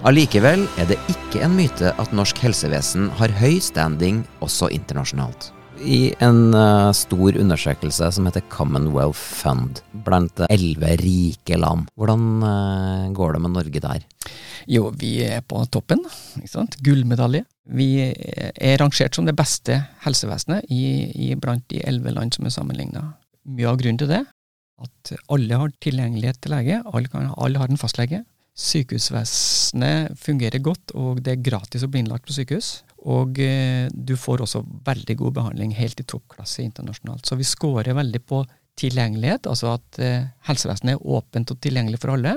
Allikevel 0.00 0.62
er 0.80 0.86
det 0.88 0.96
ikke 1.12 1.42
en 1.44 1.52
myte 1.58 1.90
at 2.00 2.12
norsk 2.16 2.38
helsevesen 2.40 3.10
har 3.18 3.34
høy 3.36 3.58
standing 3.60 4.22
også 4.40 4.70
internasjonalt. 4.72 5.50
I 5.84 6.14
en 6.24 6.54
uh, 6.56 6.88
stor 6.96 7.36
undersøkelse 7.36 8.08
som 8.16 8.24
heter 8.28 8.46
Commonwealth 8.48 9.20
Fund 9.20 9.82
blant 10.06 10.40
elleve 10.48 10.94
rike 11.02 11.60
land, 11.60 11.92
hvordan 12.00 12.24
uh, 12.40 13.12
går 13.12 13.36
det 13.36 13.42
med 13.44 13.54
Norge 13.58 13.84
der? 13.84 14.08
Jo, 14.72 14.88
vi 14.96 15.18
er 15.28 15.44
på 15.44 15.60
toppen. 15.68 16.00
ikke 16.40 16.54
sant? 16.54 16.80
Gullmedalje. 16.80 17.44
Vi 17.68 17.90
er 18.00 18.80
rangert 18.80 19.16
som 19.16 19.28
det 19.28 19.36
beste 19.36 19.82
helsevesenet 20.06 20.64
i, 20.72 20.82
i 21.28 21.32
blant 21.36 21.68
de 21.68 21.84
elleve 21.84 22.16
land 22.16 22.32
som 22.32 22.48
er 22.48 22.56
sammenligna. 22.56 23.04
Mye 23.52 23.68
av 23.68 23.76
grunnen 23.80 24.00
til 24.00 24.12
det 24.16 24.24
at 24.80 25.16
alle 25.28 25.60
har 25.60 25.72
tilgjengelighet 25.84 26.40
til 26.40 26.56
lege, 26.56 26.82
alle, 26.88 27.08
kan, 27.12 27.34
alle 27.36 27.60
har 27.60 27.68
en 27.68 27.80
fastlege. 27.80 28.24
Sykehusvesenet 28.58 30.18
fungerer 30.18 30.60
godt, 30.62 30.92
og 30.98 31.22
det 31.24 31.36
er 31.36 31.44
gratis 31.44 31.84
å 31.86 31.90
bli 31.90 32.02
innlagt 32.02 32.26
på 32.28 32.34
sykehus. 32.36 32.80
Og 33.08 33.38
eh, 33.40 33.86
du 33.92 34.16
får 34.18 34.42
også 34.44 34.64
veldig 34.86 35.16
god 35.22 35.36
behandling, 35.38 35.72
helt 35.78 36.02
i 36.02 36.06
toppklasse 36.08 36.64
internasjonalt. 36.66 37.24
Så 37.26 37.38
vi 37.40 37.46
scorer 37.48 37.96
veldig 37.96 38.20
på 38.28 38.42
tilgjengelighet, 38.80 39.48
altså 39.48 39.74
at 39.78 40.02
eh, 40.02 40.28
helsevesenet 40.48 40.96
er 40.96 41.06
åpent 41.16 41.54
og 41.54 41.62
tilgjengelig 41.64 42.02
for 42.02 42.16
alle, 42.16 42.36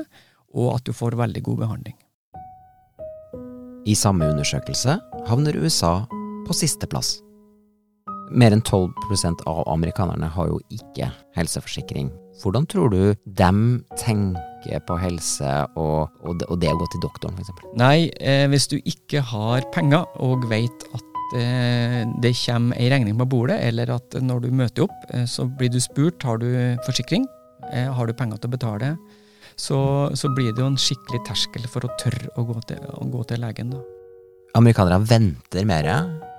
og 0.54 0.76
at 0.78 0.88
du 0.88 0.94
får 0.96 1.20
veldig 1.20 1.44
god 1.44 1.62
behandling. 1.66 2.00
I 3.84 3.96
samme 4.00 4.30
undersøkelse 4.32 4.96
havner 5.28 5.60
USA 5.60 6.06
på 6.48 6.56
sisteplass. 6.56 7.18
Mer 8.32 8.56
enn 8.56 8.64
12% 8.64 9.44
av 9.50 9.66
amerikanerne 9.70 10.30
har 10.32 10.48
jo 10.50 10.62
ikke 10.72 11.10
helseforsikring. 11.36 12.08
Hvordan 12.40 12.66
tror 12.72 12.94
du 12.94 13.02
dem 13.26 13.84
tenker 14.00 14.53
på 14.88 14.98
helse 15.02 15.54
og, 15.80 16.12
og, 16.24 16.38
det, 16.40 16.48
og 16.50 16.60
det, 16.62 16.72
å 16.74 16.80
gå 16.82 16.90
til 16.94 17.04
doktoren, 17.04 17.40
f.eks.? 17.40 17.66
Nei, 17.80 18.10
eh, 18.20 18.46
hvis 18.52 18.70
du 18.72 18.78
ikke 18.80 19.24
har 19.34 19.66
penger 19.76 20.08
og 20.24 20.48
vet 20.52 20.88
at 20.96 21.36
eh, 21.40 22.02
det 22.24 22.34
kommer 22.44 22.80
ei 22.80 22.90
regning 22.94 23.18
på 23.20 23.30
bordet, 23.36 23.60
eller 23.68 23.96
at 23.98 24.18
når 24.22 24.46
du 24.46 24.52
møter 24.56 24.88
opp, 24.88 25.08
eh, 25.14 25.26
så 25.30 25.48
blir 25.48 25.72
du 25.74 25.80
spurt 25.84 26.24
har 26.28 26.42
du 26.42 26.50
forsikring, 26.88 27.28
eh, 27.72 27.90
har 27.92 28.10
du 28.10 28.16
penger 28.18 28.42
til 28.42 28.52
å 28.52 28.56
betale, 28.58 28.94
så, 29.54 29.80
så, 30.18 30.32
blir 30.34 30.54
det 30.54 30.64
jo 30.64 30.72
en 30.72 30.80
skikkelig 30.80 31.22
terskel 31.28 31.68
for 31.70 31.86
å 31.86 31.94
tørre 32.02 32.32
å 32.42 32.46
gå 32.48 32.58
til, 32.70 32.82
å 32.90 33.10
gå 33.14 33.26
til 33.30 33.44
legen. 33.44 33.76
da. 33.76 33.84
Amerikanere 34.58 35.02
venter 35.06 35.66
mer 35.70 35.90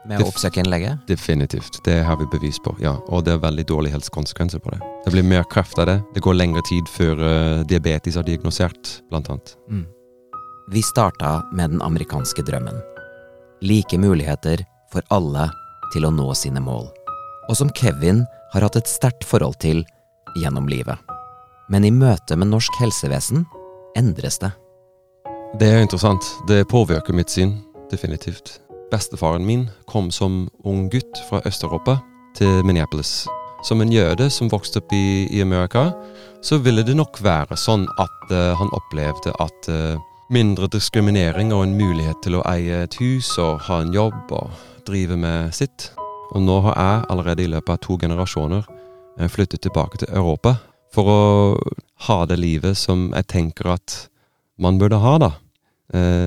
med 0.08 0.22
å 0.22 0.28
oppsøke 0.28 0.60
en 0.62 0.70
lege? 0.70 0.94
Definitivt. 1.08 1.80
Det 1.84 1.96
har 2.06 2.18
vi 2.20 2.26
bevis 2.32 2.58
på, 2.64 2.74
ja. 2.82 2.94
Og 3.08 3.24
det 3.26 3.34
er 3.34 3.42
veldig 3.42 3.64
dårlige 3.68 3.96
helsekonsekvenser 3.96 4.62
på 4.62 4.74
det. 4.74 4.80
Det 5.04 5.12
blir 5.14 5.26
mer 5.26 5.44
kreft 5.50 5.78
av 5.80 5.88
det. 5.90 5.98
Det 6.14 6.22
går 6.24 6.36
lengre 6.36 6.62
tid 6.68 6.88
før 6.92 7.20
uh, 7.20 7.64
diabetes 7.68 8.18
er 8.20 8.26
diagnosert, 8.26 8.98
blant 9.10 9.30
annet. 9.32 9.54
Mm. 9.70 9.84
Vi 10.72 10.82
starta 10.84 11.42
med 11.52 11.74
den 11.74 11.82
amerikanske 11.84 12.44
drømmen. 12.46 12.80
Like 13.64 13.98
muligheter 13.98 14.64
for 14.92 15.04
alle 15.14 15.48
til 15.92 16.06
å 16.08 16.12
nå 16.12 16.30
sine 16.36 16.62
mål. 16.64 16.88
Og 17.48 17.58
som 17.58 17.72
Kevin 17.76 18.24
har 18.54 18.64
hatt 18.64 18.78
et 18.80 18.88
sterkt 18.88 19.24
forhold 19.28 19.58
til 19.64 19.84
gjennom 20.40 20.68
livet. 20.68 20.98
Men 21.68 21.84
i 21.84 21.92
møte 21.92 22.36
med 22.36 22.52
norsk 22.52 22.76
helsevesen 22.80 23.46
endres 23.96 24.40
det. 24.42 24.52
Det 25.60 25.70
er 25.70 25.84
interessant. 25.84 26.26
Det 26.48 26.64
påvirker 26.68 27.14
mitt 27.14 27.30
syn, 27.30 27.56
definitivt 27.90 28.58
bestefaren 28.90 29.46
min 29.46 29.68
kom 29.86 30.10
som 30.10 30.48
ung 30.64 30.88
gutt 30.90 31.20
fra 31.28 31.40
Øst-Europa 31.46 31.98
til 32.36 32.64
Minneapolis. 32.64 33.26
Som 33.64 33.80
en 33.80 33.92
jøde 33.92 34.28
som 34.30 34.50
vokste 34.52 34.82
opp 34.82 34.92
i, 34.92 35.26
i 35.32 35.40
Amerika, 35.42 35.90
så 36.44 36.58
ville 36.60 36.84
det 36.84 36.96
nok 36.98 37.22
være 37.24 37.56
sånn 37.56 37.86
at 38.00 38.32
uh, 38.32 38.52
han 38.58 38.72
opplevde 38.76 39.32
at 39.40 39.68
uh, 39.72 39.96
mindre 40.34 40.68
diskriminering 40.72 41.52
og 41.54 41.64
en 41.64 41.76
mulighet 41.78 42.20
til 42.24 42.36
å 42.36 42.44
eie 42.50 42.82
et 42.84 42.98
hus 43.00 43.30
og 43.40 43.62
ha 43.68 43.80
en 43.80 43.94
jobb 43.94 44.34
og 44.36 44.52
drive 44.84 45.16
med 45.16 45.54
sitt. 45.56 45.92
Og 46.34 46.44
nå 46.44 46.58
har 46.66 46.76
jeg 46.76 47.06
allerede 47.14 47.44
i 47.44 47.50
løpet 47.54 47.76
av 47.76 47.80
to 47.86 47.96
generasjoner 48.02 48.66
uh, 48.68 49.28
flyttet 49.32 49.64
tilbake 49.64 50.02
til 50.02 50.12
Europa 50.12 50.58
for 50.94 51.10
å 51.10 51.22
ha 52.06 52.18
det 52.28 52.36
livet 52.38 52.76
som 52.78 53.08
jeg 53.14 53.30
tenker 53.32 53.72
at 53.78 53.96
man 54.60 54.76
burde 54.78 55.00
ha, 55.02 55.16
da. 55.18 55.30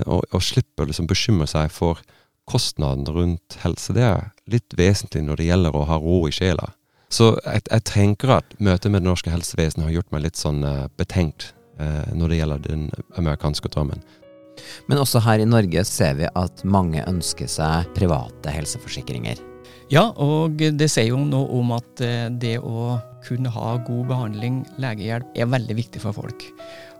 og, 0.04 0.26
og 0.36 0.42
slippe 0.44 0.84
å 0.84 0.88
liksom 0.90 1.08
bekymre 1.08 1.46
seg 1.48 1.72
for 1.72 2.02
kostnadene 2.48 3.14
rundt 3.14 3.58
helse 3.64 3.96
det 3.96 4.06
er 4.08 4.30
litt 4.48 4.76
vesentlig 4.80 5.26
når 5.28 5.42
det 5.42 5.50
gjelder 5.50 5.76
å 5.76 5.86
ha 5.90 5.98
ro 6.02 6.22
i 6.28 6.34
sjela. 6.36 6.72
Så 7.12 7.34
jeg, 7.40 7.64
jeg 7.70 7.84
tenker 7.88 8.38
at 8.40 8.56
møtet 8.60 8.92
med 8.92 9.04
det 9.04 9.10
norske 9.10 9.32
helsevesenet 9.32 9.88
har 9.88 9.96
gjort 9.96 10.14
meg 10.16 10.26
litt 10.26 10.40
sånn 10.40 10.64
uh, 10.64 10.88
betenkt 11.00 11.54
uh, 11.80 12.08
når 12.16 12.32
det 12.34 12.40
gjelder 12.42 12.64
den 12.68 12.88
amerikanske 13.20 13.72
drømmen. 13.72 14.04
Men 14.90 15.04
også 15.04 15.22
her 15.24 15.40
i 15.40 15.48
Norge 15.48 15.84
ser 15.88 16.18
vi 16.20 16.28
at 16.28 16.64
mange 16.66 17.04
ønsker 17.08 17.50
seg 17.52 17.92
private 17.96 18.52
helseforsikringer. 18.52 19.40
Ja, 19.88 20.10
og 20.20 20.60
det 20.60 20.90
sier 20.92 21.14
jo 21.14 21.22
noe 21.24 21.48
om 21.56 21.70
at 21.78 22.02
eh, 22.04 22.28
det 22.28 22.58
å 22.60 22.98
kunne 23.24 23.52
ha 23.52 23.76
god 23.88 24.10
behandling, 24.10 24.62
legehjelp, 24.84 25.30
er 25.36 25.48
veldig 25.52 25.78
viktig 25.78 26.02
for 26.04 26.16
folk. 26.16 26.44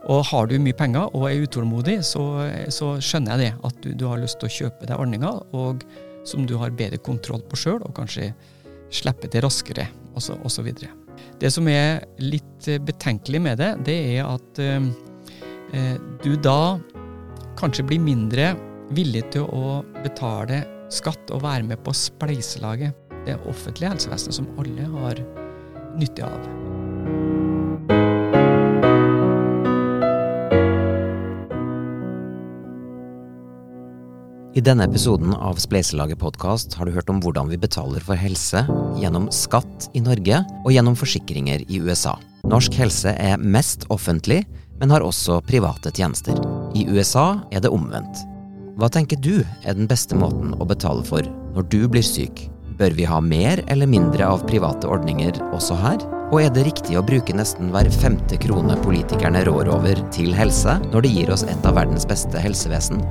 Og 0.08 0.22
har 0.30 0.48
du 0.48 0.56
mye 0.62 0.76
penger 0.76 1.10
og 1.16 1.26
er 1.28 1.42
utålmodig, 1.44 1.98
så, 2.06 2.22
så 2.72 2.94
skjønner 3.02 3.36
jeg 3.36 3.42
det. 3.44 3.50
At 3.68 3.80
du, 3.84 3.90
du, 3.92 4.06
har 4.08 4.20
lyst 4.20 4.40
til 4.40 4.48
å 4.48 4.54
kjøpe 4.54 4.88
deg 4.88 5.00
ordninger 5.00 5.42
og 5.56 5.84
som 6.28 6.46
du 6.48 6.56
har 6.60 6.72
bedre 6.76 7.00
kontroll 7.00 7.42
på 7.48 7.58
sjøl, 7.60 7.82
og 7.84 7.94
kanskje 7.96 8.30
slippe 8.92 9.28
til 9.28 9.44
raskere, 9.44 9.88
osv. 10.16 10.70
Det 11.38 11.50
som 11.52 11.68
er 11.70 12.02
litt 12.20 12.68
betenkelig 12.88 13.40
med 13.44 13.60
det, 13.60 13.70
det 13.86 13.98
er 14.16 14.28
at 14.28 14.62
eh, 14.64 15.94
du 16.24 16.32
da 16.40 16.78
kanskje 17.58 17.84
blir 17.88 18.00
mindre 18.00 18.54
villig 18.96 19.26
til 19.34 19.44
å 19.44 19.80
betale 20.00 20.64
skatt 20.92 21.32
og 21.34 21.44
være 21.44 21.66
med 21.68 21.82
på 21.84 21.94
spleiselaget. 21.96 22.96
Det 23.26 23.36
offentlige 23.50 23.92
helsevesenet 23.92 24.38
som 24.38 24.48
alle 24.60 24.88
har 24.94 25.20
nytte 25.98 26.24
av. 26.24 26.48
I 34.58 34.62
denne 34.64 34.88
episoden 34.88 35.34
av 35.36 35.60
Spleiselaget 35.62 36.18
podkast 36.18 36.72
har 36.74 36.88
du 36.88 36.90
hørt 36.96 37.10
om 37.12 37.20
hvordan 37.22 37.46
vi 37.52 37.60
betaler 37.60 38.02
for 38.02 38.18
helse 38.18 38.64
gjennom 38.98 39.28
skatt 39.30 39.86
i 39.94 40.02
Norge 40.02 40.40
og 40.64 40.72
gjennom 40.74 40.96
forsikringer 40.98 41.62
i 41.68 41.78
USA. 41.78 42.16
Norsk 42.48 42.74
helse 42.80 43.12
er 43.12 43.38
mest 43.38 43.86
offentlig, 43.94 44.40
men 44.80 44.90
har 44.90 45.06
også 45.06 45.38
private 45.46 45.92
tjenester. 45.94 46.34
I 46.74 46.88
USA 46.90 47.36
er 47.54 47.62
det 47.62 47.70
omvendt. 47.70 48.24
Hva 48.78 48.86
tenker 48.94 49.18
du 49.18 49.40
er 49.66 49.74
den 49.74 49.88
beste 49.90 50.14
måten 50.14 50.52
å 50.54 50.66
betale 50.68 51.02
for 51.02 51.26
når 51.56 51.64
du 51.72 51.80
blir 51.90 52.04
syk? 52.06 52.44
Bør 52.78 52.94
vi 52.94 53.08
ha 53.10 53.16
mer 53.18 53.58
eller 53.66 53.90
mindre 53.90 54.22
av 54.22 54.44
private 54.46 54.86
ordninger 54.86 55.40
også 55.48 55.74
her? 55.80 56.04
Og 56.28 56.44
er 56.44 56.52
det 56.54 56.62
riktig 56.68 56.94
å 56.94 57.02
bruke 57.02 57.34
nesten 57.34 57.72
hver 57.74 57.90
femte 57.90 58.38
krone 58.38 58.76
politikerne 58.84 59.42
rår 59.48 59.72
over 59.74 59.98
til 60.14 60.30
helse, 60.36 60.76
når 60.92 61.02
det 61.02 61.12
gir 61.16 61.32
oss 61.34 61.42
et 61.42 61.66
av 61.66 61.74
verdens 61.80 62.06
beste 62.06 62.38
helsevesen? 62.38 63.02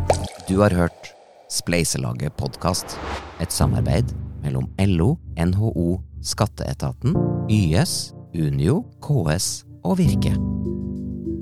Du 0.48 0.62
har 0.62 0.72
hørt 0.72 1.12
Spleiselaget 1.52 2.38
podkast, 2.40 2.96
et 3.44 3.52
samarbeid 3.52 4.16
mellom 4.46 4.72
LO, 4.80 5.18
NHO, 5.36 5.98
Skatteetaten, 6.24 7.20
YS, 7.52 8.14
Unio, 8.40 8.86
KS 9.04 9.66
og 9.84 10.00
Virke. 10.00 10.38